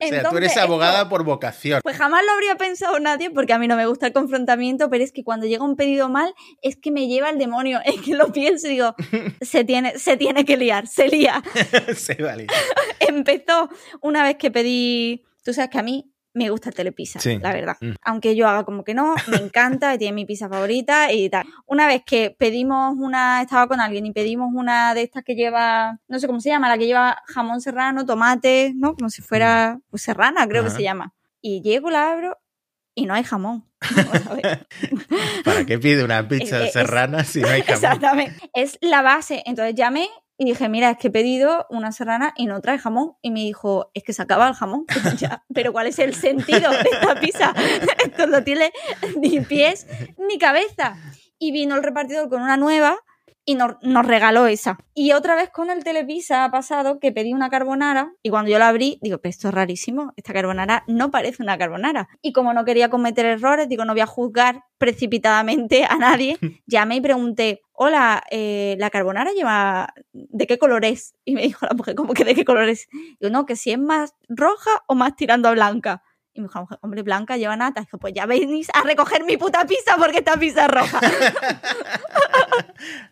[0.06, 1.82] O sea, tú eres abogada por vocación.
[1.84, 5.04] Pues jamás lo habría pensado nadie porque a mí no me gusta el confrontamiento, pero
[5.04, 7.80] es que cuando llega un pedido mal es que me lleva el demonio.
[7.94, 8.96] Es que lo pienso y digo,
[9.42, 11.44] se tiene, se tiene que liar, se lía.
[11.96, 12.50] se va a liar.
[13.00, 13.70] Empezó
[14.02, 17.78] una vez que pedí, tú sabes que a mí me gusta el telepizza, la verdad.
[17.80, 17.92] Mm.
[18.02, 21.46] Aunque yo haga como que no, me encanta, y tiene mi pizza favorita y tal.
[21.66, 26.00] Una vez que pedimos una, estaba con alguien y pedimos una de estas que lleva,
[26.08, 28.96] no sé cómo se llama, la que lleva jamón serrano, tomate, ¿no?
[28.96, 29.82] Como si fuera, mm.
[29.90, 31.14] pues serrana, creo que se llama.
[31.42, 32.38] Y llego, la abro
[32.96, 33.66] y no hay jamón.
[35.44, 37.76] ¿Para qué pide una pizza serrana si no hay jamón?
[37.84, 38.50] Exactamente.
[38.54, 39.44] Es la base.
[39.46, 40.10] Entonces llamé
[40.44, 43.14] y dije, mira, es que he pedido una serrana y no trae jamón.
[43.22, 44.86] Y me dijo, es que se acaba el jamón.
[45.54, 47.54] pero ¿cuál es el sentido de esta pizza?
[48.06, 48.72] Esto no tiene
[49.20, 50.98] ni pies ni cabeza.
[51.40, 53.00] Y vino el repartidor con una nueva
[53.46, 53.76] y nos,
[54.06, 54.78] regaló esa.
[54.94, 58.60] Y otra vez con el Telepisa ha pasado que pedí una carbonara y cuando yo
[58.60, 62.08] la abrí, digo, pero esto es rarísimo, esta carbonara no parece una carbonara.
[62.22, 66.98] Y como no quería cometer errores, digo, no voy a juzgar precipitadamente a nadie, llamé
[66.98, 71.16] y pregunté, hola, eh, ¿la carbonara lleva, de qué color es?
[71.26, 72.88] Y me dijo la mujer, ¿cómo que de qué color es?
[73.20, 76.04] Digo, no, que si es más roja o más tirando a blanca.
[76.36, 77.82] Y me dijo, hombre, Blanca lleva nata.
[77.82, 81.00] Y dijo, pues ya venís a recoger mi puta pizza porque esta pizza es roja.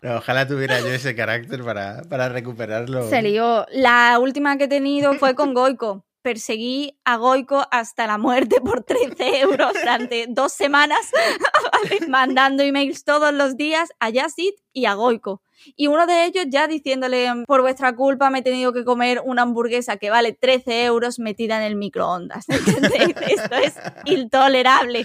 [0.16, 3.08] ojalá tuviera yo ese carácter para, para recuperarlo.
[3.08, 3.64] Se lió.
[3.70, 6.04] La última que he tenido fue con Goico.
[6.22, 11.10] Perseguí a Goico hasta la muerte por 13 euros durante dos semanas,
[12.08, 13.90] mandando emails todos los días.
[13.98, 15.42] A Yasit y a Goico.
[15.76, 19.42] Y uno de ellos ya diciéndole, por vuestra culpa me he tenido que comer una
[19.42, 22.46] hamburguesa que vale 13 euros metida en el microondas.
[22.48, 23.14] ¿Entendéis?
[23.28, 25.04] Esto es intolerable,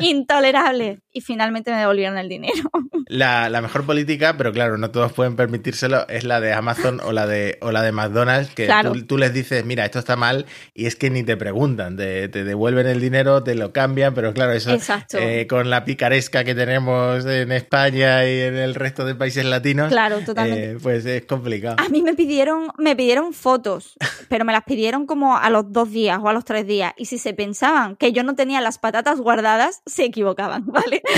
[0.00, 1.00] intolerable.
[1.12, 2.70] Y finalmente me devolvieron el dinero.
[3.06, 7.12] La, la, mejor política, pero claro, no todos pueden permitírselo, es la de Amazon o
[7.12, 8.92] la de, o la de McDonald's, que Claro.
[8.92, 12.28] tú, tú les dices, mira, esto está mal, y es que ni te preguntan, te,
[12.28, 14.76] te devuelven el dinero, te lo cambian, pero claro, eso
[15.14, 19.88] eh, con la picaresca que tenemos en España y en el resto de países latinos,
[19.88, 20.72] Claro, totalmente.
[20.72, 21.76] eh, pues es complicado.
[21.78, 23.96] A mí me pidieron, me pidieron fotos,
[24.28, 26.92] pero me las pidieron como a los dos días o a los tres días.
[26.96, 31.02] Y si se pensaban que yo no tenía las patatas guardadas, se equivocaban, ¿vale?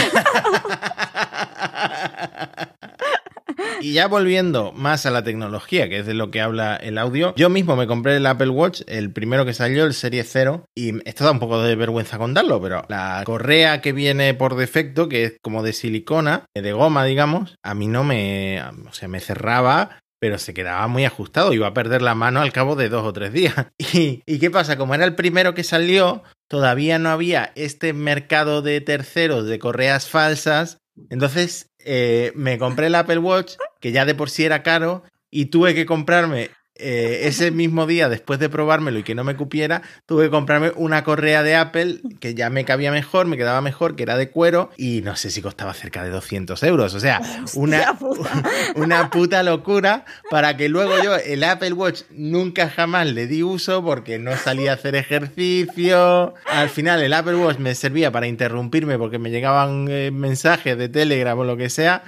[3.81, 7.35] Y ya volviendo más a la tecnología, que es de lo que habla el audio,
[7.37, 11.07] yo mismo me compré el Apple Watch, el primero que salió, el Serie 0, y
[11.09, 15.25] esto da un poco de vergüenza contarlo, pero la correa que viene por defecto, que
[15.25, 20.01] es como de silicona, de goma, digamos, a mí no me, o sea, me cerraba
[20.21, 23.13] pero se quedaba muy ajustado, iba a perder la mano al cabo de dos o
[23.13, 23.55] tres días.
[23.79, 24.77] ¿Y, y qué pasa?
[24.77, 30.09] Como era el primero que salió, todavía no había este mercado de terceros de correas
[30.09, 30.77] falsas,
[31.09, 35.47] entonces eh, me compré el Apple Watch, que ya de por sí era caro, y
[35.47, 39.83] tuve que comprarme eh, ese mismo día, después de probármelo y que no me cupiera,
[40.07, 43.97] tuve que comprarme una correa de Apple que ya me cabía mejor, me quedaba mejor,
[43.97, 46.95] que era de cuero, y no sé si costaba cerca de 200 euros.
[46.95, 47.21] O sea,
[47.55, 48.43] una, puta.
[48.77, 53.85] una puta locura para que luego yo el Apple Watch nunca jamás le di uso
[53.85, 56.35] porque no salía a hacer ejercicio.
[56.47, 60.89] Al final el Apple Watch me servía para interrumpirme porque me llegaban eh, mensajes de
[60.89, 62.03] Telegram o lo que sea.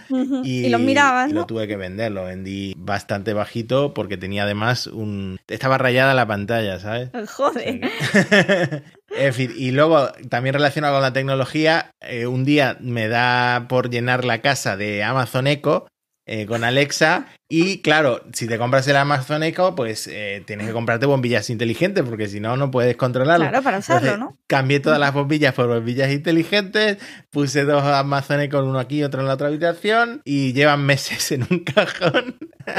[0.45, 1.41] Y, los mirabas, y ¿no?
[1.41, 5.39] lo tuve que vender, lo vendí bastante bajito porque tenía además un...
[5.49, 7.11] Estaba rayada la pantalla, ¿sabes?
[7.37, 7.81] Joder.
[9.17, 13.91] en fin, y luego también relacionado con la tecnología, eh, un día me da por
[13.91, 15.87] llenar la casa de Amazon Echo
[16.27, 20.73] eh, con Alexa y claro, si te compras el Amazon Echo, pues eh, tienes que
[20.73, 23.47] comprarte bombillas inteligentes porque si no, no puedes controlarlo.
[23.49, 24.39] Claro, para usarlo, Entonces, ¿no?
[24.47, 26.97] Cambié todas las bombillas por bombillas inteligentes,
[27.31, 31.31] puse dos Amazon Echo, uno aquí y otro en la otra habitación y llevan meses
[31.33, 32.37] en un cajón.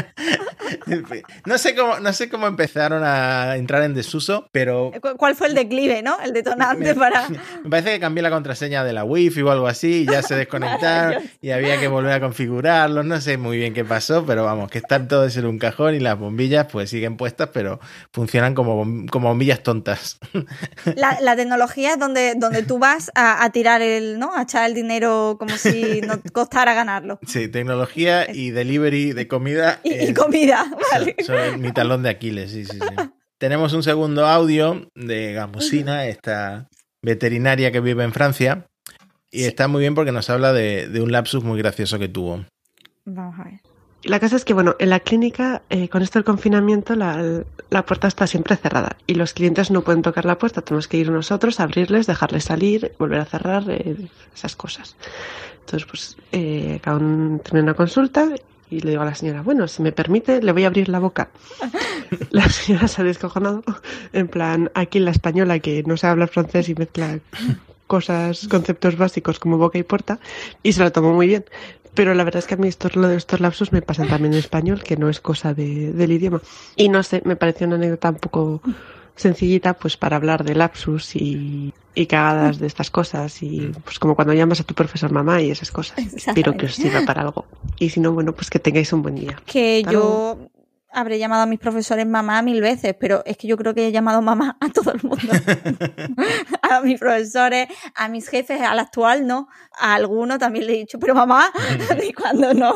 [1.45, 5.47] No sé cómo, no sé cómo empezaron a entrar en desuso, pero ¿Cu- ¿Cuál fue
[5.47, 6.17] el declive, no?
[6.23, 7.27] El detonante para...
[7.29, 10.35] me parece que cambié la contraseña de la wifi o algo así y ya se
[10.37, 13.05] desconectaron y había que volver a configurarlos.
[13.05, 15.99] No sé muy bien qué pasó, pero vamos, que están todos en un cajón y
[15.99, 17.79] las bombillas pues siguen puestas, pero
[18.11, 20.19] funcionan como, como bombillas tontas.
[20.95, 24.35] La, la tecnología es donde, donde tú vas a, a tirar el, ¿no?
[24.35, 27.19] A echar el dinero como si no costara ganarlo.
[27.25, 29.79] Sí, tecnología y delivery de comida.
[29.83, 31.15] Y, comida, ¿vale?
[31.23, 33.09] Son, son mi talón de Aquiles, sí, sí, sí.
[33.37, 36.69] Tenemos un segundo audio de Gamusina, esta
[37.01, 38.65] veterinaria que vive en Francia.
[39.31, 42.45] Y está muy bien porque nos habla de, de un lapsus muy gracioso que tuvo.
[43.05, 43.59] Vamos a ver.
[44.03, 47.85] La cosa es que, bueno, en la clínica, eh, con esto del confinamiento, la, la
[47.85, 50.61] puerta está siempre cerrada y los clientes no pueden tocar la puerta.
[50.61, 53.95] Tenemos que ir nosotros, abrirles, dejarles salir, volver a cerrar, eh,
[54.35, 54.97] esas cosas.
[55.61, 58.27] Entonces, pues, eh, acabo de tener una consulta
[58.69, 60.99] y le digo a la señora, bueno, si me permite, le voy a abrir la
[60.99, 61.29] boca.
[62.29, 63.63] La señora se ha descojonado,
[64.11, 67.19] en plan, aquí en la española que no sabe hablar francés y mezcla
[67.87, 70.19] cosas, conceptos básicos como boca y puerta,
[70.61, 71.45] y se lo tomó muy bien.
[71.95, 74.33] Pero la verdad es que a mí estos, lo de estos lapsus me pasan también
[74.33, 76.41] en español, que no es cosa de- del idioma.
[76.75, 78.61] Y no sé, me pareció una anécdota un poco
[79.15, 84.15] sencillita, pues para hablar de lapsus y, y cagadas de estas cosas, y pues como
[84.15, 85.97] cuando llamas a tu profesor mamá y esas cosas.
[86.15, 87.45] Espero que os sirva para algo.
[87.77, 89.37] Y si no, bueno, pues que tengáis un buen día.
[89.45, 90.49] Que Hasta yo
[90.93, 93.91] habré llamado a mis profesores mamá mil veces, pero es que yo creo que he
[93.91, 95.17] llamado mamá a todo el mundo.
[96.61, 100.99] a mis profesores, a mis jefes, al actual no, a alguno también le he dicho,
[100.99, 101.51] pero mamá,
[102.17, 102.75] cuando no,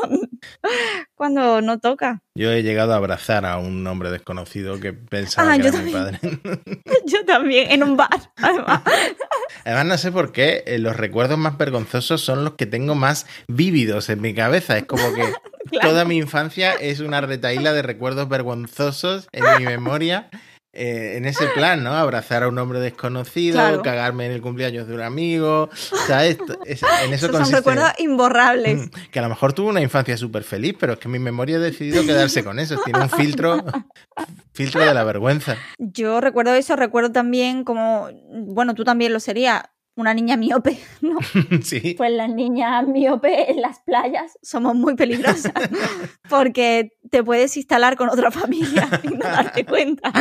[1.14, 2.22] cuando no toca.
[2.38, 5.90] Yo he llegado a abrazar a un hombre desconocido que pensaba Ah, que era mi
[5.90, 6.20] padre.
[7.06, 8.80] Yo también, en un bar, además.
[9.64, 13.26] Además, no sé por qué eh, los recuerdos más vergonzosos son los que tengo más
[13.48, 14.78] vívidos en mi cabeza.
[14.78, 15.22] Es como que
[15.70, 15.90] Claro.
[15.90, 20.30] toda mi infancia es una retaíla de recuerdos vergonzosos en mi memoria.
[20.72, 21.94] Eh, en ese plan, ¿no?
[21.94, 23.82] Abrazar a un hombre desconocido, Claro.
[23.82, 25.70] cagarme en el cumpleaños de un amigo.
[25.72, 27.56] O sea, esto- es- en eso son consiste.
[27.56, 28.78] recuerdos imborrables.
[28.86, 31.56] Mm, Que a lo mejor tuvo una infancia súper feliz, pero es que mi memoria
[31.56, 32.76] ha decidido quedarse con eso.
[32.84, 33.64] Tiene un filtro,
[34.52, 35.56] filtro de la vergüenza.
[35.78, 39.62] Yo recuerdo eso, recuerdo también como, bueno, tú también lo serías,
[39.98, 41.18] una niña miope, ¿no?
[41.62, 41.94] Sí.
[41.96, 45.52] Pues las niñas miope en las playas somos muy peligrosas
[46.30, 50.12] porque te puedes instalar con otra familia y no darte cuenta.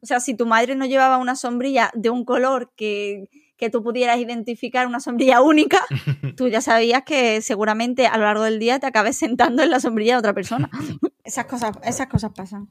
[0.00, 3.82] O sea, si tu madre no llevaba una sombrilla de un color que, que tú
[3.82, 5.84] pudieras identificar una sombrilla única,
[6.36, 9.80] tú ya sabías que seguramente a lo largo del día te acabes sentando en la
[9.80, 10.70] sombrilla de otra persona.
[11.24, 12.68] Esas cosas, esas cosas pasan.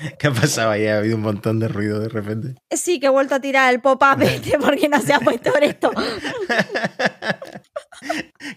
[0.18, 0.86] ¿Qué ha pasado ahí?
[0.86, 2.54] Ha habido un montón de ruido de repente.
[2.70, 5.90] Sí, que he vuelto a tirar el pop-up este porque no se ha puesto esto.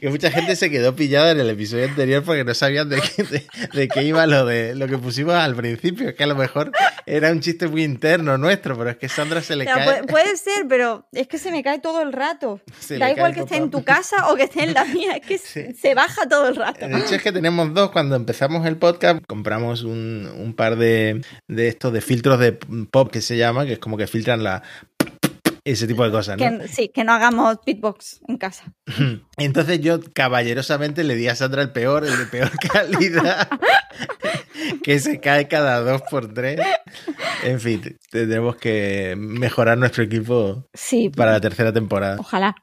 [0.02, 3.24] que mucha gente se quedó pillada en el episodio anterior porque no sabían de qué,
[3.24, 6.72] de, de qué iba lo de lo que pusimos al principio, que a lo mejor
[7.06, 9.86] era un chiste muy interno nuestro, pero es que Sandra se le O sea, cae.
[9.86, 12.62] puede, puede ser, pero es que se me cae todo el rato.
[12.80, 15.26] Se da igual que esté en tu casa o que esté en la mía, es
[15.26, 15.74] que Sí.
[15.80, 16.88] se baja todo el rato.
[16.88, 17.92] De hecho es que tenemos dos.
[17.92, 23.12] Cuando empezamos el podcast compramos un, un par de, de estos de filtros de pop
[23.12, 24.64] que se llama, que es como que filtran la
[25.66, 26.60] ese tipo de cosas, ¿no?
[26.60, 28.74] Que, sí, que no hagamos beatbox en casa.
[29.38, 33.48] Entonces yo caballerosamente le di a Sandra el peor, el de peor calidad,
[34.84, 36.60] que se cae cada dos por tres.
[37.44, 42.18] En fin, tendremos que mejorar nuestro equipo Sí, para la tercera temporada.
[42.20, 42.56] ojalá.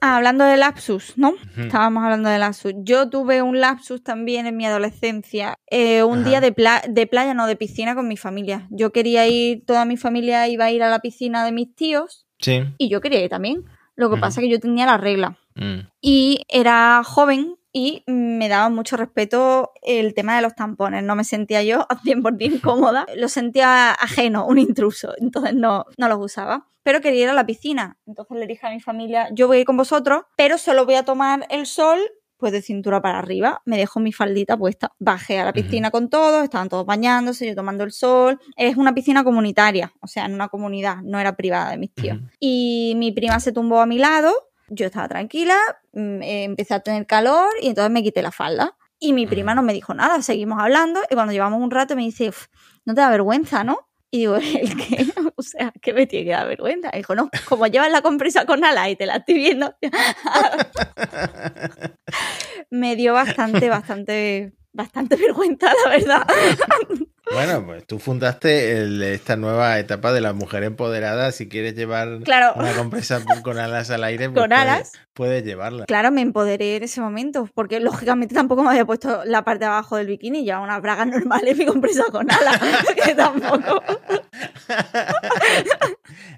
[0.00, 1.32] Ah, hablando de lapsus, ¿no?
[1.56, 2.72] Estábamos hablando de lapsus.
[2.78, 5.58] Yo tuve un lapsus también en mi adolescencia.
[5.70, 6.28] eh, un Ajá.
[6.28, 8.66] día de, pla- de playa, no de piscina con mi familia.
[8.70, 12.26] Yo quería ir, toda mi familia iba a ir a la piscina de mis tíos
[12.38, 12.62] Sí.
[12.78, 13.64] y yo quería ir también.
[13.94, 15.38] Lo que pasa es que yo tenía la regla.
[15.58, 15.88] Mm.
[16.02, 21.04] y era joven y me daba mucho respeto el tema de los tampones.
[21.04, 23.04] No me sentía yo al 100% cómoda.
[23.16, 25.12] Lo sentía ajeno, un intruso.
[25.18, 26.68] Entonces no, no los usaba.
[26.82, 27.98] Pero quería ir a la piscina.
[28.06, 30.94] Entonces le dije a mi familia, yo voy a ir con vosotros, pero solo voy
[30.94, 31.98] a tomar el sol
[32.38, 33.60] pues de cintura para arriba.
[33.66, 34.92] Me dejo mi faldita puesta.
[34.98, 38.40] Bajé a la piscina con todos, estaban todos bañándose, yo tomando el sol.
[38.56, 42.20] Es una piscina comunitaria, o sea, en una comunidad, no era privada de mis tíos.
[42.40, 44.32] Y mi prima se tumbó a mi lado,
[44.68, 45.56] yo estaba tranquila,
[45.92, 48.76] mm, eh, empecé a tener calor y entonces me quité la falda.
[48.98, 52.02] Y mi prima no me dijo nada, seguimos hablando y cuando llevamos un rato me
[52.02, 52.46] dice, "Uf,
[52.86, 53.88] no te da vergüenza, ¿no?
[54.10, 54.36] Y digo,
[54.70, 55.06] ¿el qué?
[55.36, 56.90] O sea, ¿qué me tiene que dar vergüenza?
[56.94, 59.74] Y dijo, no, como llevas la compresa con alas y te la estoy viendo.
[62.70, 66.26] me dio bastante, bastante, bastante vergüenza, la verdad.
[67.32, 71.32] Bueno, pues tú fundaste el- esta nueva etapa de la mujer empoderada.
[71.32, 72.52] Si quieres llevar Claro.
[72.56, 74.92] una compresa con alas al aire, pues Con puedes- alas.
[75.12, 75.86] puedes llevarla.
[75.86, 79.70] Claro, me empoderé en ese momento, porque lógicamente tampoco me había puesto la parte de
[79.70, 82.60] abajo del bikini, ya unas bragas normales y compresa con alas,
[83.04, 83.82] que tampoco.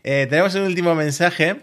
[0.05, 1.61] Eh, tenemos un último mensaje.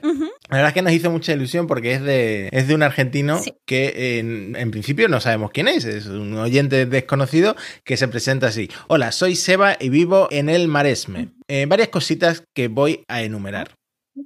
[0.50, 3.40] La verdad es que nos hizo mucha ilusión porque es de, es de un argentino
[3.40, 3.56] Sí.
[3.66, 5.86] que en, en principio no sabemos quién es.
[5.86, 8.70] Es un oyente desconocido que se presenta así.
[8.88, 11.30] Hola, soy Seba y vivo en el Maresme.
[11.48, 13.76] Eh, varias cositas que voy a enumerar.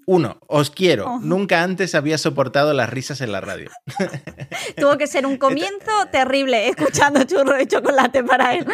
[0.05, 1.05] Uno, os quiero.
[1.05, 1.19] Ojo.
[1.23, 3.71] Nunca antes había soportado las risas en la radio.
[4.77, 8.67] Tuvo que ser un comienzo terrible escuchando churro de chocolate para él.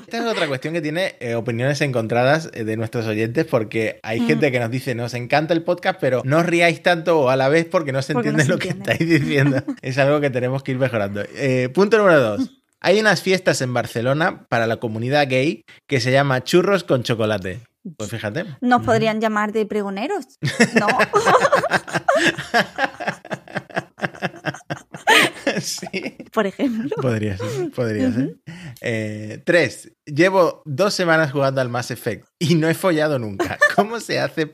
[0.00, 4.20] Esta es otra cuestión que tiene eh, opiniones encontradas eh, de nuestros oyentes porque hay
[4.22, 4.26] Mm.
[4.28, 7.36] gente que nos dice, nos encanta el podcast, pero no os riáis tanto o a
[7.36, 9.62] la vez porque no se Porque no entiende se lo que estáis diciendo.
[9.82, 11.22] es algo que tenemos que ir mejorando.
[11.34, 12.61] Eh, punto número dos.
[12.84, 17.60] Hay unas fiestas en Barcelona para la comunidad gay que se llama Churros con Chocolate.
[17.96, 18.44] Pues fíjate.
[18.60, 20.26] Nos podrían llamar de pregoneros,
[20.74, 20.88] ¿no?
[25.60, 26.16] sí.
[26.32, 26.90] Por ejemplo.
[27.00, 28.36] Podría ser, podría ser.
[28.80, 33.58] Eh, tres, llevo dos semanas jugando al Mass Effect y no he follado nunca.
[33.76, 34.52] ¿Cómo se hace?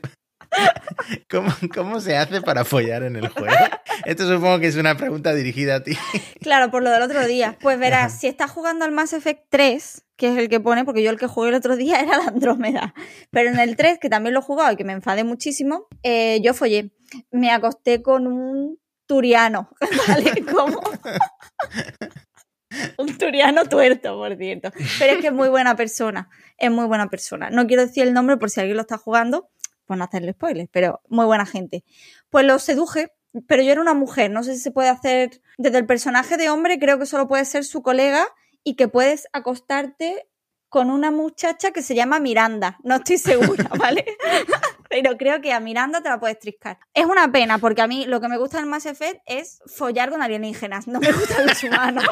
[1.29, 3.55] ¿Cómo, cómo se hace para follar en el juego?
[4.05, 5.97] Esto supongo que es una pregunta dirigida a ti.
[6.41, 7.57] Claro, por lo del otro día.
[7.61, 11.03] Pues verás, si estás jugando al Mass Effect 3, que es el que pone, porque
[11.03, 12.93] yo el que jugué el otro día era la Andrómeda,
[13.29, 16.39] pero en el 3, que también lo he jugado y que me enfadé muchísimo, eh,
[16.41, 16.91] yo follé.
[17.31, 19.69] Me acosté con un turiano,
[20.07, 20.45] ¿vale?
[20.45, 20.81] Como...
[22.97, 24.71] un turiano tuerto, por cierto.
[24.99, 27.49] Pero es que es muy buena persona, es muy buena persona.
[27.49, 29.49] No quiero decir el nombre por si alguien lo está jugando,
[29.85, 31.83] pues no hacerle spoilers, pero muy buena gente.
[32.29, 33.11] Pues lo seduje
[33.47, 36.49] pero yo era una mujer, no sé si se puede hacer desde el personaje de
[36.49, 38.25] hombre, creo que solo puede ser su colega
[38.63, 40.27] y que puedes acostarte
[40.69, 44.05] con una muchacha que se llama Miranda, no estoy segura, ¿vale?
[44.89, 46.79] pero creo que a Miranda te la puedes triscar.
[46.93, 50.09] Es una pena porque a mí lo que me gusta del Mass Effect es follar
[50.09, 52.03] con alienígenas, no me gustan los humanos.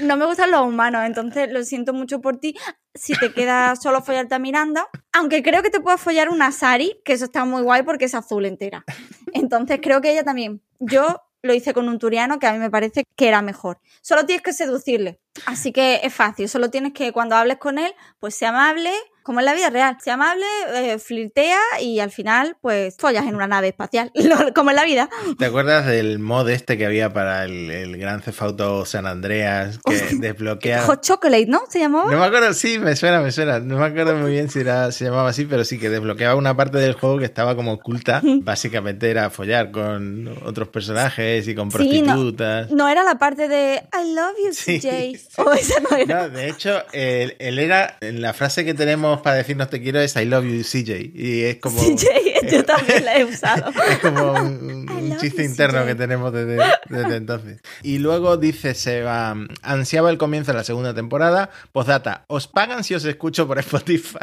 [0.00, 2.56] no me gustan los humanos, entonces lo siento mucho por ti.
[2.94, 7.00] Si te queda solo follarte a Miranda, aunque creo que te puedes follar una Sari,
[7.04, 8.84] que eso está muy guay porque es azul entera.
[9.32, 10.60] Entonces creo que ella también.
[10.78, 13.80] Yo lo hice con un turiano que a mí me parece que era mejor.
[14.02, 15.18] Solo tienes que seducirle.
[15.46, 16.48] Así que es fácil.
[16.48, 18.92] Solo tienes que, cuando hables con él, pues sea amable,
[19.26, 19.96] como en la vida real.
[20.02, 24.12] Sea amable, eh, flirtea y al final, pues, follas en una nave espacial,
[24.54, 25.10] como en la vida.
[25.38, 29.78] ¿Te acuerdas del mod este que había para el, el Gran Theft Auto San Andreas
[29.84, 30.82] que desbloquea...
[30.82, 31.60] Hot Chocolate, ¿no?
[31.68, 32.10] ¿Se llamaba?
[32.10, 33.58] No me acuerdo, sí, me suena, me suena.
[33.58, 36.56] No me acuerdo muy bien si era, se llamaba así, pero sí que desbloqueaba una
[36.56, 38.20] parte del juego que estaba como oculta.
[38.42, 42.14] Básicamente era follar con otros personajes y con Sí, no.
[42.14, 42.70] prostitutas.
[42.70, 44.90] No era la parte de I love you, Sí, CJ.
[44.90, 45.20] sí.
[45.38, 46.22] O esa no era.
[46.22, 50.00] No, de hecho, él, él era, en la frase que tenemos para decirnos te quiero
[50.00, 51.10] es I love you, CJ.
[51.14, 51.80] Y es como...
[51.80, 52.06] CJ,
[52.50, 53.72] yo también la he usado.
[53.90, 55.86] Es como un, chiste you, interno CJ.
[55.86, 56.58] que tenemos desde,
[56.88, 57.60] desde entonces.
[57.82, 61.50] Y luego dice Seba, ansiaba el comienzo de la segunda temporada.
[61.72, 64.18] Postdata, ¿os pagan si os escucho por Spotify?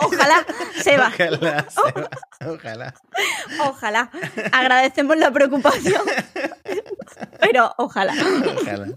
[0.00, 0.46] Ojalá,
[0.82, 2.10] Seba, Ojalá, Seba,
[2.46, 2.94] ojalá.
[3.60, 4.10] ojalá.
[4.52, 6.02] Agradecemos la preocupación.
[7.40, 8.14] Pero ojalá.
[8.60, 8.88] Ojalá.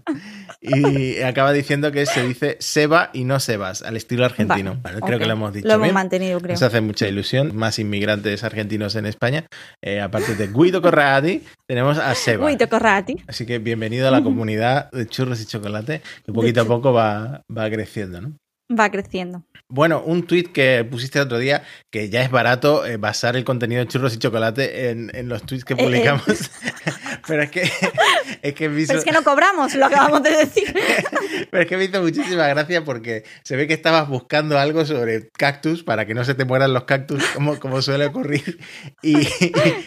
[0.60, 4.78] Y acaba diciendo que se dice Seba y no Sebas, al estilo argentino.
[4.82, 5.94] Vale, creo que lo hemos dicho Lo hemos bien.
[5.94, 6.52] mantenido, creo.
[6.54, 7.54] Nos hace mucha ilusión.
[7.56, 9.46] Más inmigrantes argentinos en España.
[9.82, 12.56] Eh, aparte de Guido Corradi, tenemos a Seba.
[12.56, 13.16] Te corrati.
[13.26, 17.42] Así que bienvenido a la comunidad de churros y chocolate, que poquito a poco va,
[17.56, 18.32] va creciendo, ¿no?
[18.78, 19.42] Va creciendo.
[19.74, 23.44] Bueno, un tuit que pusiste el otro día, que ya es barato eh, basar el
[23.44, 25.84] contenido de churros y chocolate en, en los tweets que Eh, eh.
[25.84, 26.26] publicamos.
[27.26, 27.62] Pero es que
[28.42, 30.74] es que, me hizo, Pero es que no cobramos, lo acabamos de decir.
[31.50, 35.30] pero es que me hizo muchísima gracia porque se ve que estabas buscando algo sobre
[35.30, 38.58] cactus para que no se te mueran los cactus, como, como suele ocurrir.
[39.02, 39.16] Y,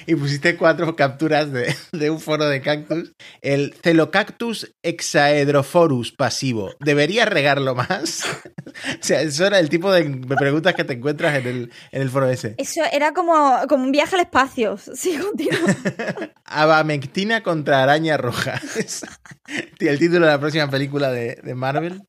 [0.05, 3.13] y pusiste cuatro capturas de, de un foro de cactus.
[3.41, 6.73] El Celocactus hexaedrophorus pasivo.
[6.79, 8.23] ¿Debería regarlo más?
[8.65, 8.71] O
[9.01, 12.30] sea, eso era el tipo de preguntas que te encuentras en el, en el foro
[12.30, 12.55] ese.
[12.57, 14.78] Eso era como, como un viaje al espacio.
[14.95, 15.19] Sí.
[16.45, 18.61] Abamectina contra araña roja.
[19.80, 22.01] El título de la próxima película de, de Marvel.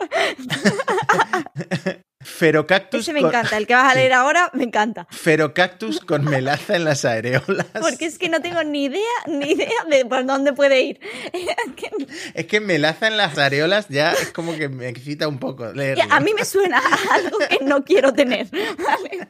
[2.38, 3.56] Ferocactus Ese me con- encanta.
[3.56, 3.98] El que vas a Sí.
[3.98, 5.06] leer ahora, me encanta.
[5.10, 7.66] Ferocactus con melaza en las areolas.
[7.80, 11.00] Porque es que no tengo ni idea, ni idea de por dónde puede ir.
[12.34, 16.04] Es que melaza en las areolas ya es como que me excita un poco leerlo.
[16.10, 18.46] A mí me suena a algo que no quiero tener.
[18.50, 19.28] ¿vale?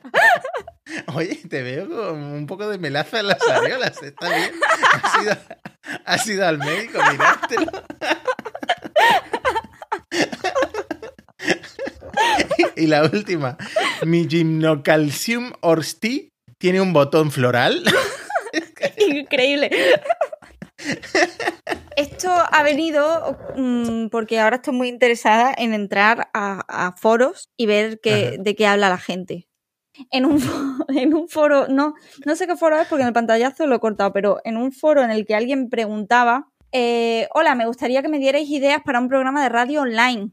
[1.14, 4.02] Oye, te veo con un poco de melaza en las areolas.
[4.02, 4.50] Está bien.
[5.02, 5.36] Has ido,
[6.04, 7.72] has ido al médico, mirártelo.
[12.76, 13.56] Y la última.
[14.04, 17.82] Mi gimnocalcium orsti tiene un botón floral.
[19.08, 19.70] Increíble.
[21.96, 27.66] Esto ha venido mm, porque ahora estoy muy interesada en entrar a, a foros y
[27.66, 29.48] ver qué, de qué habla la gente.
[30.10, 31.94] En un, fo- en un foro, no,
[32.26, 34.72] no sé qué foro es porque en el pantallazo lo he cortado, pero en un
[34.72, 39.00] foro en el que alguien preguntaba, eh, hola, me gustaría que me dierais ideas para
[39.00, 40.32] un programa de radio online.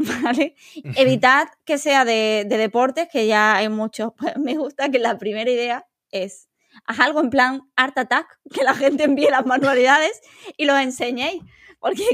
[0.22, 0.54] ¿Vale?
[0.96, 4.12] Evitad que sea de, de deportes, que ya hay muchos.
[4.18, 6.48] Pues me gusta que la primera idea es
[6.86, 10.20] haz algo en plan Art Attack, que la gente envíe las manualidades
[10.56, 11.42] y los enseñéis.
[11.80, 12.04] Porque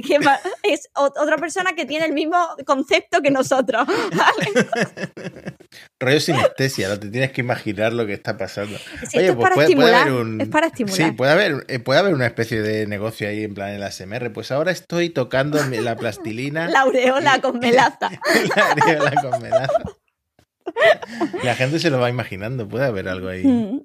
[0.63, 3.87] es otra persona que tiene el mismo concepto que nosotros.
[4.15, 5.57] ¿vale?
[5.99, 8.79] Rollo sinestesia, no te tienes que imaginar lo que está pasando.
[9.09, 10.09] Sí, esto es para estimular,
[10.39, 10.97] es para estimular.
[10.97, 13.91] Sí, puede haber, eh, puede haber una especie de negocio ahí en plan en la
[13.91, 14.33] SMR.
[14.33, 16.69] Pues ahora estoy tocando la plastilina.
[16.77, 18.11] La aureola con melaza.
[18.11, 19.83] la con melaza.
[21.43, 23.45] La gente se lo va imaginando, puede haber algo ahí.
[23.45, 23.81] Mm.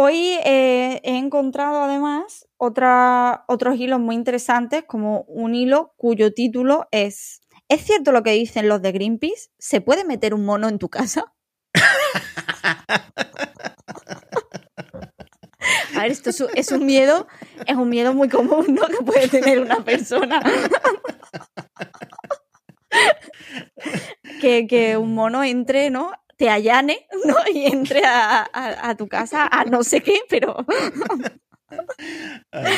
[0.00, 6.86] Hoy eh, he encontrado además otra, otros hilos muy interesantes, como un hilo cuyo título
[6.92, 9.50] es ¿Es cierto lo que dicen los de Greenpeace?
[9.58, 11.34] ¿Se puede meter un mono en tu casa?
[15.96, 17.26] A ver, esto es un, miedo,
[17.66, 18.86] es un miedo muy común, ¿no?
[18.86, 20.40] Que puede tener una persona.
[24.40, 26.12] que, que un mono entre, ¿no?
[26.38, 27.34] Te allane, ¿no?
[27.52, 30.56] Y entre a, a- a tu casa a no sé qué, pero
[32.52, 32.74] Ay,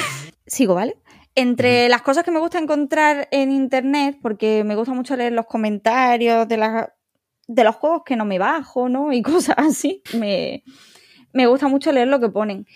[0.47, 0.97] sigo, ¿vale?
[1.35, 5.47] Entre las cosas que me gusta encontrar en internet, porque me gusta mucho leer los
[5.47, 6.95] comentarios de, la-
[7.47, 9.13] de los juegos que no me bajo, ¿no?
[9.13, 9.23] Y
[9.55, 10.65] cosas así, me,
[11.33, 12.67] me gusta mucho leer lo que ponen.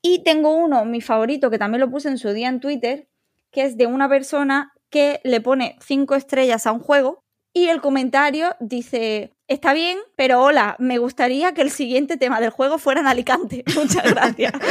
[0.00, 3.08] Y tengo uno, mi favorito, que también lo puse en su día en Twitter,
[3.50, 7.80] que es de una persona que le pone cinco estrellas a un juego y el
[7.80, 13.00] comentario dice, está bien, pero hola, me gustaría que el siguiente tema del juego fuera
[13.00, 13.64] en Alicante.
[13.74, 14.52] Muchas gracias.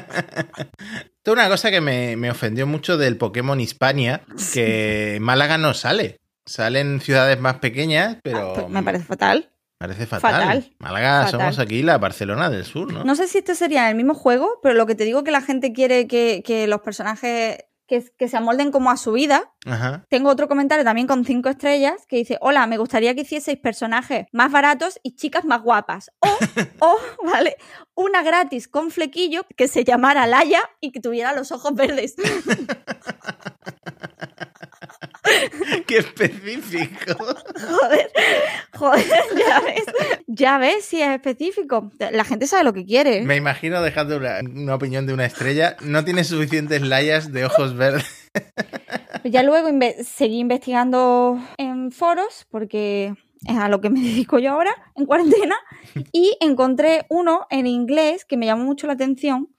[0.00, 4.22] Esto es una cosa que me, me ofendió mucho del Pokémon Hispania,
[4.54, 6.16] que Málaga no sale.
[6.46, 9.50] Salen ciudades más pequeñas, pero Pues me parece fatal.
[9.78, 10.32] parece fatal.
[10.32, 10.74] fatal.
[10.78, 11.40] Málaga Fatal.
[11.40, 13.04] somos aquí la Barcelona del Sur, ¿no?
[13.04, 15.42] No sé si este sería el mismo juego, pero lo que te digo que la
[15.42, 17.58] gente quiere que, que los personajes
[17.90, 19.52] que, que se amolden como a su vida.
[19.66, 20.06] Ajá.
[20.08, 24.28] Tengo otro comentario también con cinco estrellas que dice, hola, me gustaría que hicieseis personajes
[24.30, 26.12] más baratos y chicas más guapas.
[26.20, 26.28] O,
[26.86, 27.56] o, vale,
[27.96, 32.14] una gratis con flequillo que se llamara Laia y que tuviera los ojos verdes.
[35.86, 37.14] ¡Qué específico!
[37.68, 38.10] Joder,
[38.76, 39.84] joder, ya ves.
[40.26, 41.90] Ya ves si es específico.
[42.12, 43.22] La gente sabe lo que quiere.
[43.22, 45.76] Me imagino dejando una, una opinión de una estrella.
[45.82, 48.30] No tiene suficientes layas de ojos verdes.
[49.24, 53.12] Ya luego inve- seguí investigando en foros porque
[53.46, 55.56] es a lo que me dedico yo ahora, en cuarentena,
[56.12, 59.54] y encontré uno en inglés que me llamó mucho la atención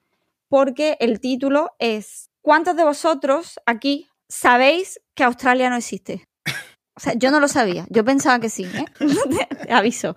[0.50, 6.26] porque el título es ¿Cuántos de vosotros aquí sabéis que Australia no existe?
[6.94, 8.86] O sea, yo no lo sabía, yo pensaba que sí, ¿eh?
[9.66, 10.14] Te- aviso.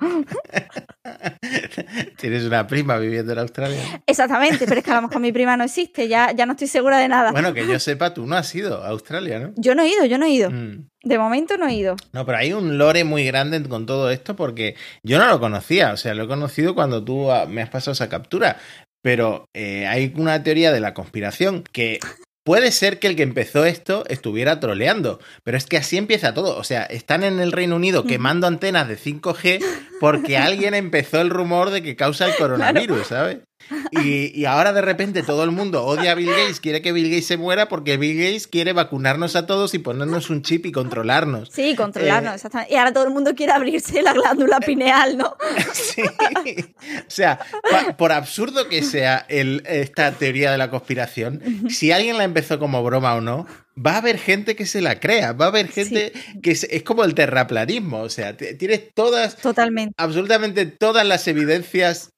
[2.18, 4.02] Tienes una prima viviendo en Australia.
[4.06, 6.66] Exactamente, pero es que a lo mejor mi prima no existe, ya, ya no estoy
[6.68, 7.30] segura de nada.
[7.30, 9.52] Bueno, que yo sepa, tú no has ido a Australia, ¿no?
[9.56, 10.50] Yo no he ido, yo no he ido.
[10.50, 10.88] Mm.
[11.04, 11.96] De momento no he ido.
[12.12, 15.92] No, pero hay un lore muy grande con todo esto porque yo no lo conocía,
[15.92, 18.56] o sea, lo he conocido cuando tú ah, me has pasado esa captura,
[19.02, 22.00] pero eh, hay una teoría de la conspiración que
[22.44, 26.56] puede ser que el que empezó esto estuviera troleando, pero es que así empieza todo,
[26.56, 29.64] o sea, están en el Reino Unido quemando antenas de 5G
[29.98, 33.38] porque alguien empezó el rumor de que causa el coronavirus, ¿sabes?
[33.90, 37.08] Y, y ahora de repente todo el mundo odia a Bill Gates, quiere que Bill
[37.08, 40.72] Gates se muera porque Bill Gates quiere vacunarnos a todos y ponernos un chip y
[40.72, 41.50] controlarnos.
[41.52, 42.74] Sí, controlarnos, Eh, exactamente.
[42.74, 45.36] Y ahora todo el mundo quiere abrirse la glándula pineal, ¿no?
[45.72, 46.02] Sí.
[46.02, 47.38] O sea,
[47.96, 51.40] por absurdo que sea el- esta teoría de la conspiración,
[51.70, 53.46] si alguien la empezó como broma o no,
[53.76, 56.12] va a haber gente que se la crea, va a haber gente
[56.42, 59.94] que es, es como el terraplanismo, o sea, tienes todas, Totalmente.
[59.96, 62.12] absolutamente todas las evidencias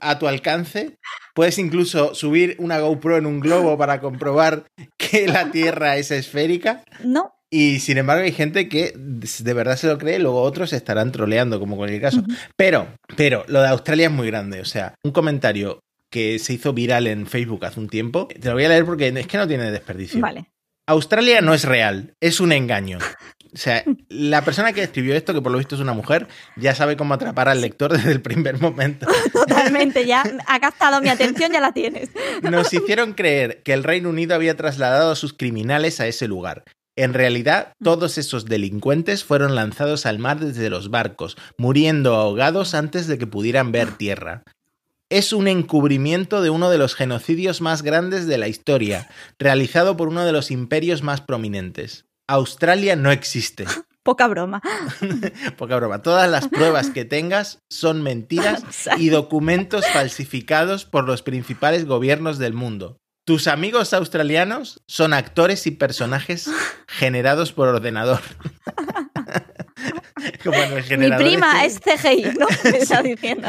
[0.00, 0.98] a tu alcance.
[1.34, 4.64] Puedes incluso subir una GoPro en un globo para comprobar
[4.96, 6.84] que la Tierra es esférica.
[7.04, 11.12] No, Y sin embargo hay gente que de verdad se lo cree, luego otros estarán
[11.12, 12.22] troleando, como en cualquier caso.
[12.56, 14.60] Pero, pero, lo de Australia es muy grande.
[14.60, 18.54] O sea, un comentario que se hizo viral en Facebook hace un tiempo, te lo
[18.54, 20.20] voy a leer porque es que no tiene desperdicio.
[20.20, 20.46] vale.
[20.86, 22.98] Australia no es real, es un engaño.
[23.52, 26.74] O sea, la persona que escribió esto, que por lo visto es una mujer, ya
[26.74, 29.06] sabe cómo atrapar al lector desde el primer momento.
[29.32, 32.10] Totalmente, ya ha captado mi atención, ya la tienes.
[32.42, 36.64] Nos hicieron creer que el Reino Unido había trasladado a sus criminales a ese lugar.
[36.96, 43.06] En realidad, todos esos delincuentes fueron lanzados al mar desde los barcos, muriendo ahogados antes
[43.06, 44.42] de que pudieran ver tierra.
[45.08, 50.08] Es un encubrimiento de uno de los genocidios más grandes de la historia, realizado por
[50.08, 52.04] uno de los imperios más prominentes.
[52.30, 53.64] Australia no existe.
[54.02, 54.62] Poca broma.
[55.58, 56.00] Poca broma.
[56.00, 58.62] Todas las pruebas que tengas son mentiras
[58.98, 62.98] y documentos falsificados por los principales gobiernos del mundo.
[63.26, 66.50] Tus amigos australianos son actores y personajes
[66.88, 68.20] generados por ordenador.
[70.44, 72.46] Como en los Mi generadores- prima es CGI, ¿no?
[72.70, 73.48] Me está diciendo.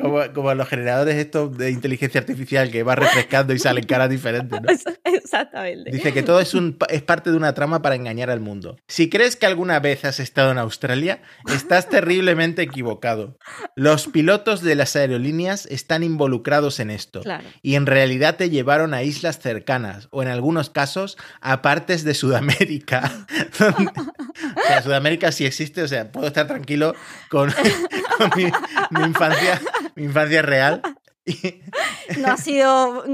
[0.00, 4.60] como, como los generadores estos de inteligencia artificial que va refrescando y salen caras diferentes.
[4.60, 4.68] ¿no?
[5.04, 5.90] Exactamente.
[5.90, 8.76] Dice que todo es, un, es parte de una trama para engañar al mundo.
[8.88, 11.20] Si crees que alguna vez has estado en Australia,
[11.52, 13.38] estás terriblemente equivocado.
[13.74, 17.22] Los pilotos de las aerolíneas están involucrados en esto.
[17.22, 17.44] Claro.
[17.62, 22.14] Y en realidad te llevaron a islas cercanas, o en algunos casos a partes de
[22.14, 23.26] Sudamérica.
[23.58, 23.90] donde-
[24.56, 26.94] o sea, Sudamérica sí existe, o sea, puedo estar tranquilo
[27.28, 27.52] con,
[28.36, 29.60] mi infancia,
[29.94, 30.82] mi infancia real.
[32.18, 33.04] No ha sido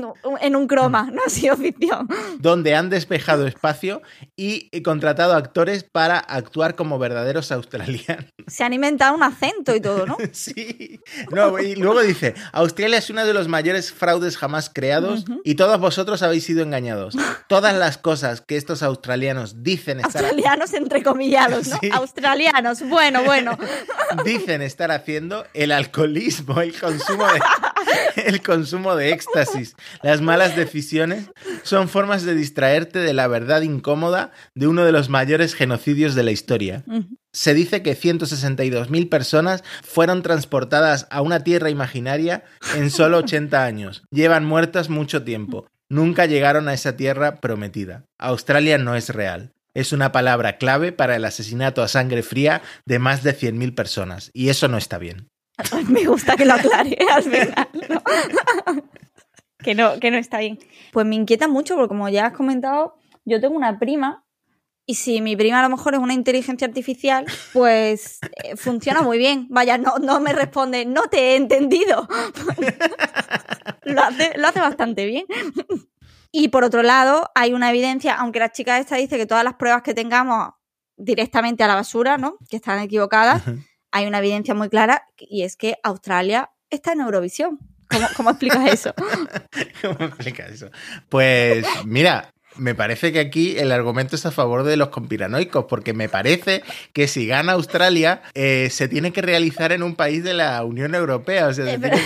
[0.41, 2.09] en un croma, no ha sido ficción.
[2.39, 4.03] donde han despejado espacio
[4.37, 8.27] y contratado actores para actuar como verdaderos australianos.
[8.47, 10.17] Se han inventado un acento y todo, ¿no?
[10.33, 11.01] Sí.
[11.31, 15.79] No, y luego dice, Australia es uno de los mayores fraudes jamás creados y todos
[15.79, 17.17] vosotros habéis sido engañados.
[17.49, 21.79] Todas las cosas que estos australianos dicen estar, Australianos entrecomillados, ¿no?
[21.81, 21.91] Sí.
[21.93, 23.59] Australianos, bueno, bueno.
[24.25, 27.41] dicen estar haciendo, el alcoholismo, el consumo de,
[28.17, 31.31] el consumo de éxtasis, las malas decisiones,
[31.63, 36.23] son formas de distraerte de la verdad incómoda de uno de los mayores genocidios de
[36.23, 36.85] la historia.
[37.33, 42.45] Se dice que 162.000 personas fueron transportadas a una tierra imaginaria
[42.77, 44.03] en solo 80 años.
[44.11, 45.67] Llevan muertas mucho tiempo.
[45.89, 48.05] Nunca llegaron a esa tierra prometida.
[48.19, 49.53] Australia no es real.
[49.75, 54.31] Es una palabra clave para el asesinato a sangre fría de más de 100.000 personas.
[54.35, 55.29] Y eso no está bien.
[55.89, 58.03] Me gusta que lo aclare al final, ¿no?
[59.59, 60.59] que no, que no está bien.
[60.93, 62.95] Pues me inquieta mucho porque como ya has comentado,
[63.25, 64.25] yo tengo una prima
[64.85, 69.17] y si mi prima a lo mejor es una inteligencia artificial, pues eh, funciona muy
[69.17, 69.47] bien.
[69.49, 72.09] Vaya, no, no me responde, no te he entendido.
[73.85, 75.25] lo, hace, lo hace bastante bien.
[76.33, 79.55] Y por otro lado, hay una evidencia, aunque la chica esta dice que todas las
[79.55, 80.51] pruebas que tengamos
[80.97, 82.39] directamente a la basura, ¿no?
[82.49, 83.43] Que están equivocadas,
[83.93, 87.59] hay una evidencia muy clara y es que Australia está en Eurovisión.
[87.89, 88.95] ¿Cómo, cómo explicas eso?
[89.83, 90.71] ¿Cómo explicas eso?
[91.11, 95.93] Pues mira, me parece que aquí el argumento es a favor de los conspiranoicos, porque
[95.93, 96.63] me parece
[96.93, 100.95] que si gana Australia, eh, se tiene que realizar en un país de la Unión
[100.95, 101.49] Europea.
[101.49, 101.97] O sea, se tiene-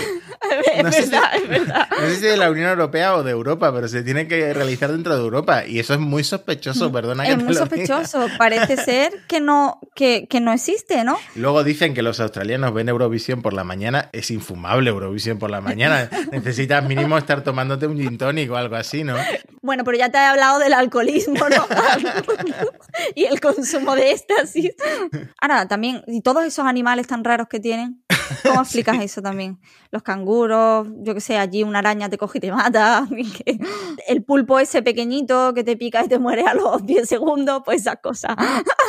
[0.75, 1.87] es no sé verdad, si- es verdad.
[2.01, 4.91] no sé si de la Unión Europea o de Europa, pero se tiene que realizar
[4.91, 5.65] dentro de Europa.
[5.65, 7.65] Y eso es muy sospechoso, perdona que Es te muy diga.
[7.65, 8.27] sospechoso.
[8.37, 11.17] Parece ser que no, que, que no existe, ¿no?
[11.35, 14.09] Luego dicen que los australianos ven Eurovisión por la mañana.
[14.13, 16.09] Es infumable Eurovisión por la mañana.
[16.31, 19.15] Necesitas mínimo estar tomándote un gin tonic o algo así, ¿no?
[19.61, 21.65] Bueno, pero ya te he hablado del alcoholismo, ¿no?
[23.15, 24.71] y el consumo de éxtasis.
[25.41, 28.03] Ahora, también, y todos esos animales tan raros que tienen,
[28.43, 29.59] ¿cómo explicas eso también?
[29.91, 33.07] Los canguros, yo que sé, allí una araña te coge y te mata.
[34.07, 37.81] El pulpo ese pequeñito que te pica y te muere a los 10 segundos, pues
[37.81, 38.35] esas cosas.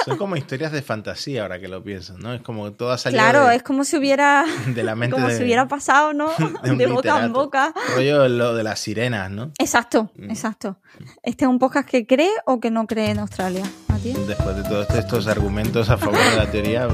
[0.04, 2.32] Son como historias de fantasía ahora que lo pienso, ¿no?
[2.34, 5.28] Es como todo ha salido Claro, de, es como si hubiera, de la mente como
[5.28, 6.30] de, si hubiera pasado, ¿no?
[6.62, 7.72] de De boca en boca.
[7.94, 9.52] rollo lo de las sirenas, ¿no?
[9.58, 10.30] Exacto, Mm.
[10.30, 10.78] exacto.
[11.22, 13.64] ¿Este es un podcast que cree o que no cree en Australia?
[13.88, 14.26] Matías?
[14.26, 16.88] Después de todos estos argumentos a favor de la teoría,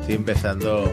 [0.00, 0.90] estoy empezando...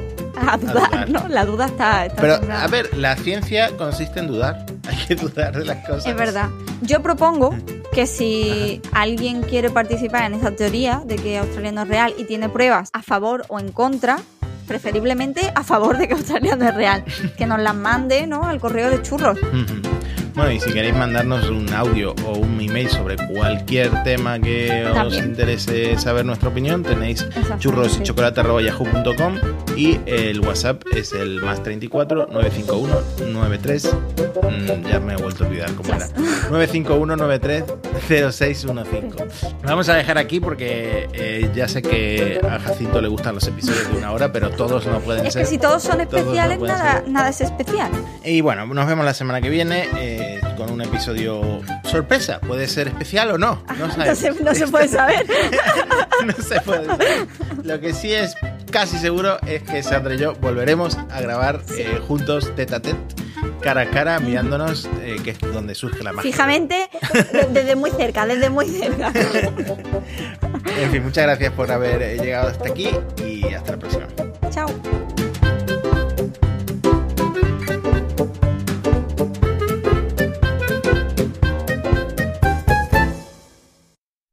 [0.47, 1.09] A dudar, dudar.
[1.09, 1.27] ¿no?
[1.27, 2.05] La duda está.
[2.05, 2.63] está Pero, sembrada.
[2.63, 4.65] a ver, la ciencia consiste en dudar.
[4.87, 6.05] Hay que dudar de las cosas.
[6.05, 6.49] Es verdad.
[6.81, 7.55] Yo propongo
[7.93, 12.23] que si alguien quiere participar en esa teoría de que Australia no es real y
[12.23, 14.19] tiene pruebas a favor o en contra,
[14.67, 17.03] preferiblemente a favor de que Australia no es real,
[17.37, 18.45] que nos las mande ¿no?
[18.45, 19.37] al correo de churros.
[20.33, 25.17] Bueno, y si queréis mandarnos un audio o un email sobre cualquier tema que os
[25.17, 27.59] interese saber nuestra opinión, tenéis Exactamente.
[29.75, 35.47] Y el WhatsApp es el más 34 951 93 mm, ya me he vuelto a
[35.47, 36.07] olvidar cómo era
[36.49, 37.63] 951 93
[38.09, 43.47] 0615 vamos a dejar aquí porque eh, ya sé que a Jacinto le gustan los
[43.47, 46.11] episodios de una hora pero todos no pueden Es ser que si todos son Todos
[46.13, 47.09] no especiales, nada, ser.
[47.09, 47.91] nada es especial.
[48.25, 52.39] y bueno, nos vemos la semana que viene eh, con un episodio sorpresa.
[52.39, 53.61] Puede ser especial o no.
[53.79, 54.17] No, No sabemos.
[54.19, 55.25] se, no se puede saber.
[56.25, 57.27] no se puede saber.
[57.63, 58.35] Lo que sí es
[58.71, 62.97] casi seguro es que Sandra y yo volveremos a grabar eh, juntos, tete a tete,
[63.61, 66.31] cara a cara, mirándonos, eh, que es donde surge la magia.
[66.31, 66.89] Fijamente,
[67.31, 69.11] de- desde muy cerca, desde muy cerca.
[70.79, 72.89] En fin, muchas gracias por haber eh, llegado hasta aquí
[73.25, 74.07] y hasta la próxima.
[74.49, 74.67] Chao.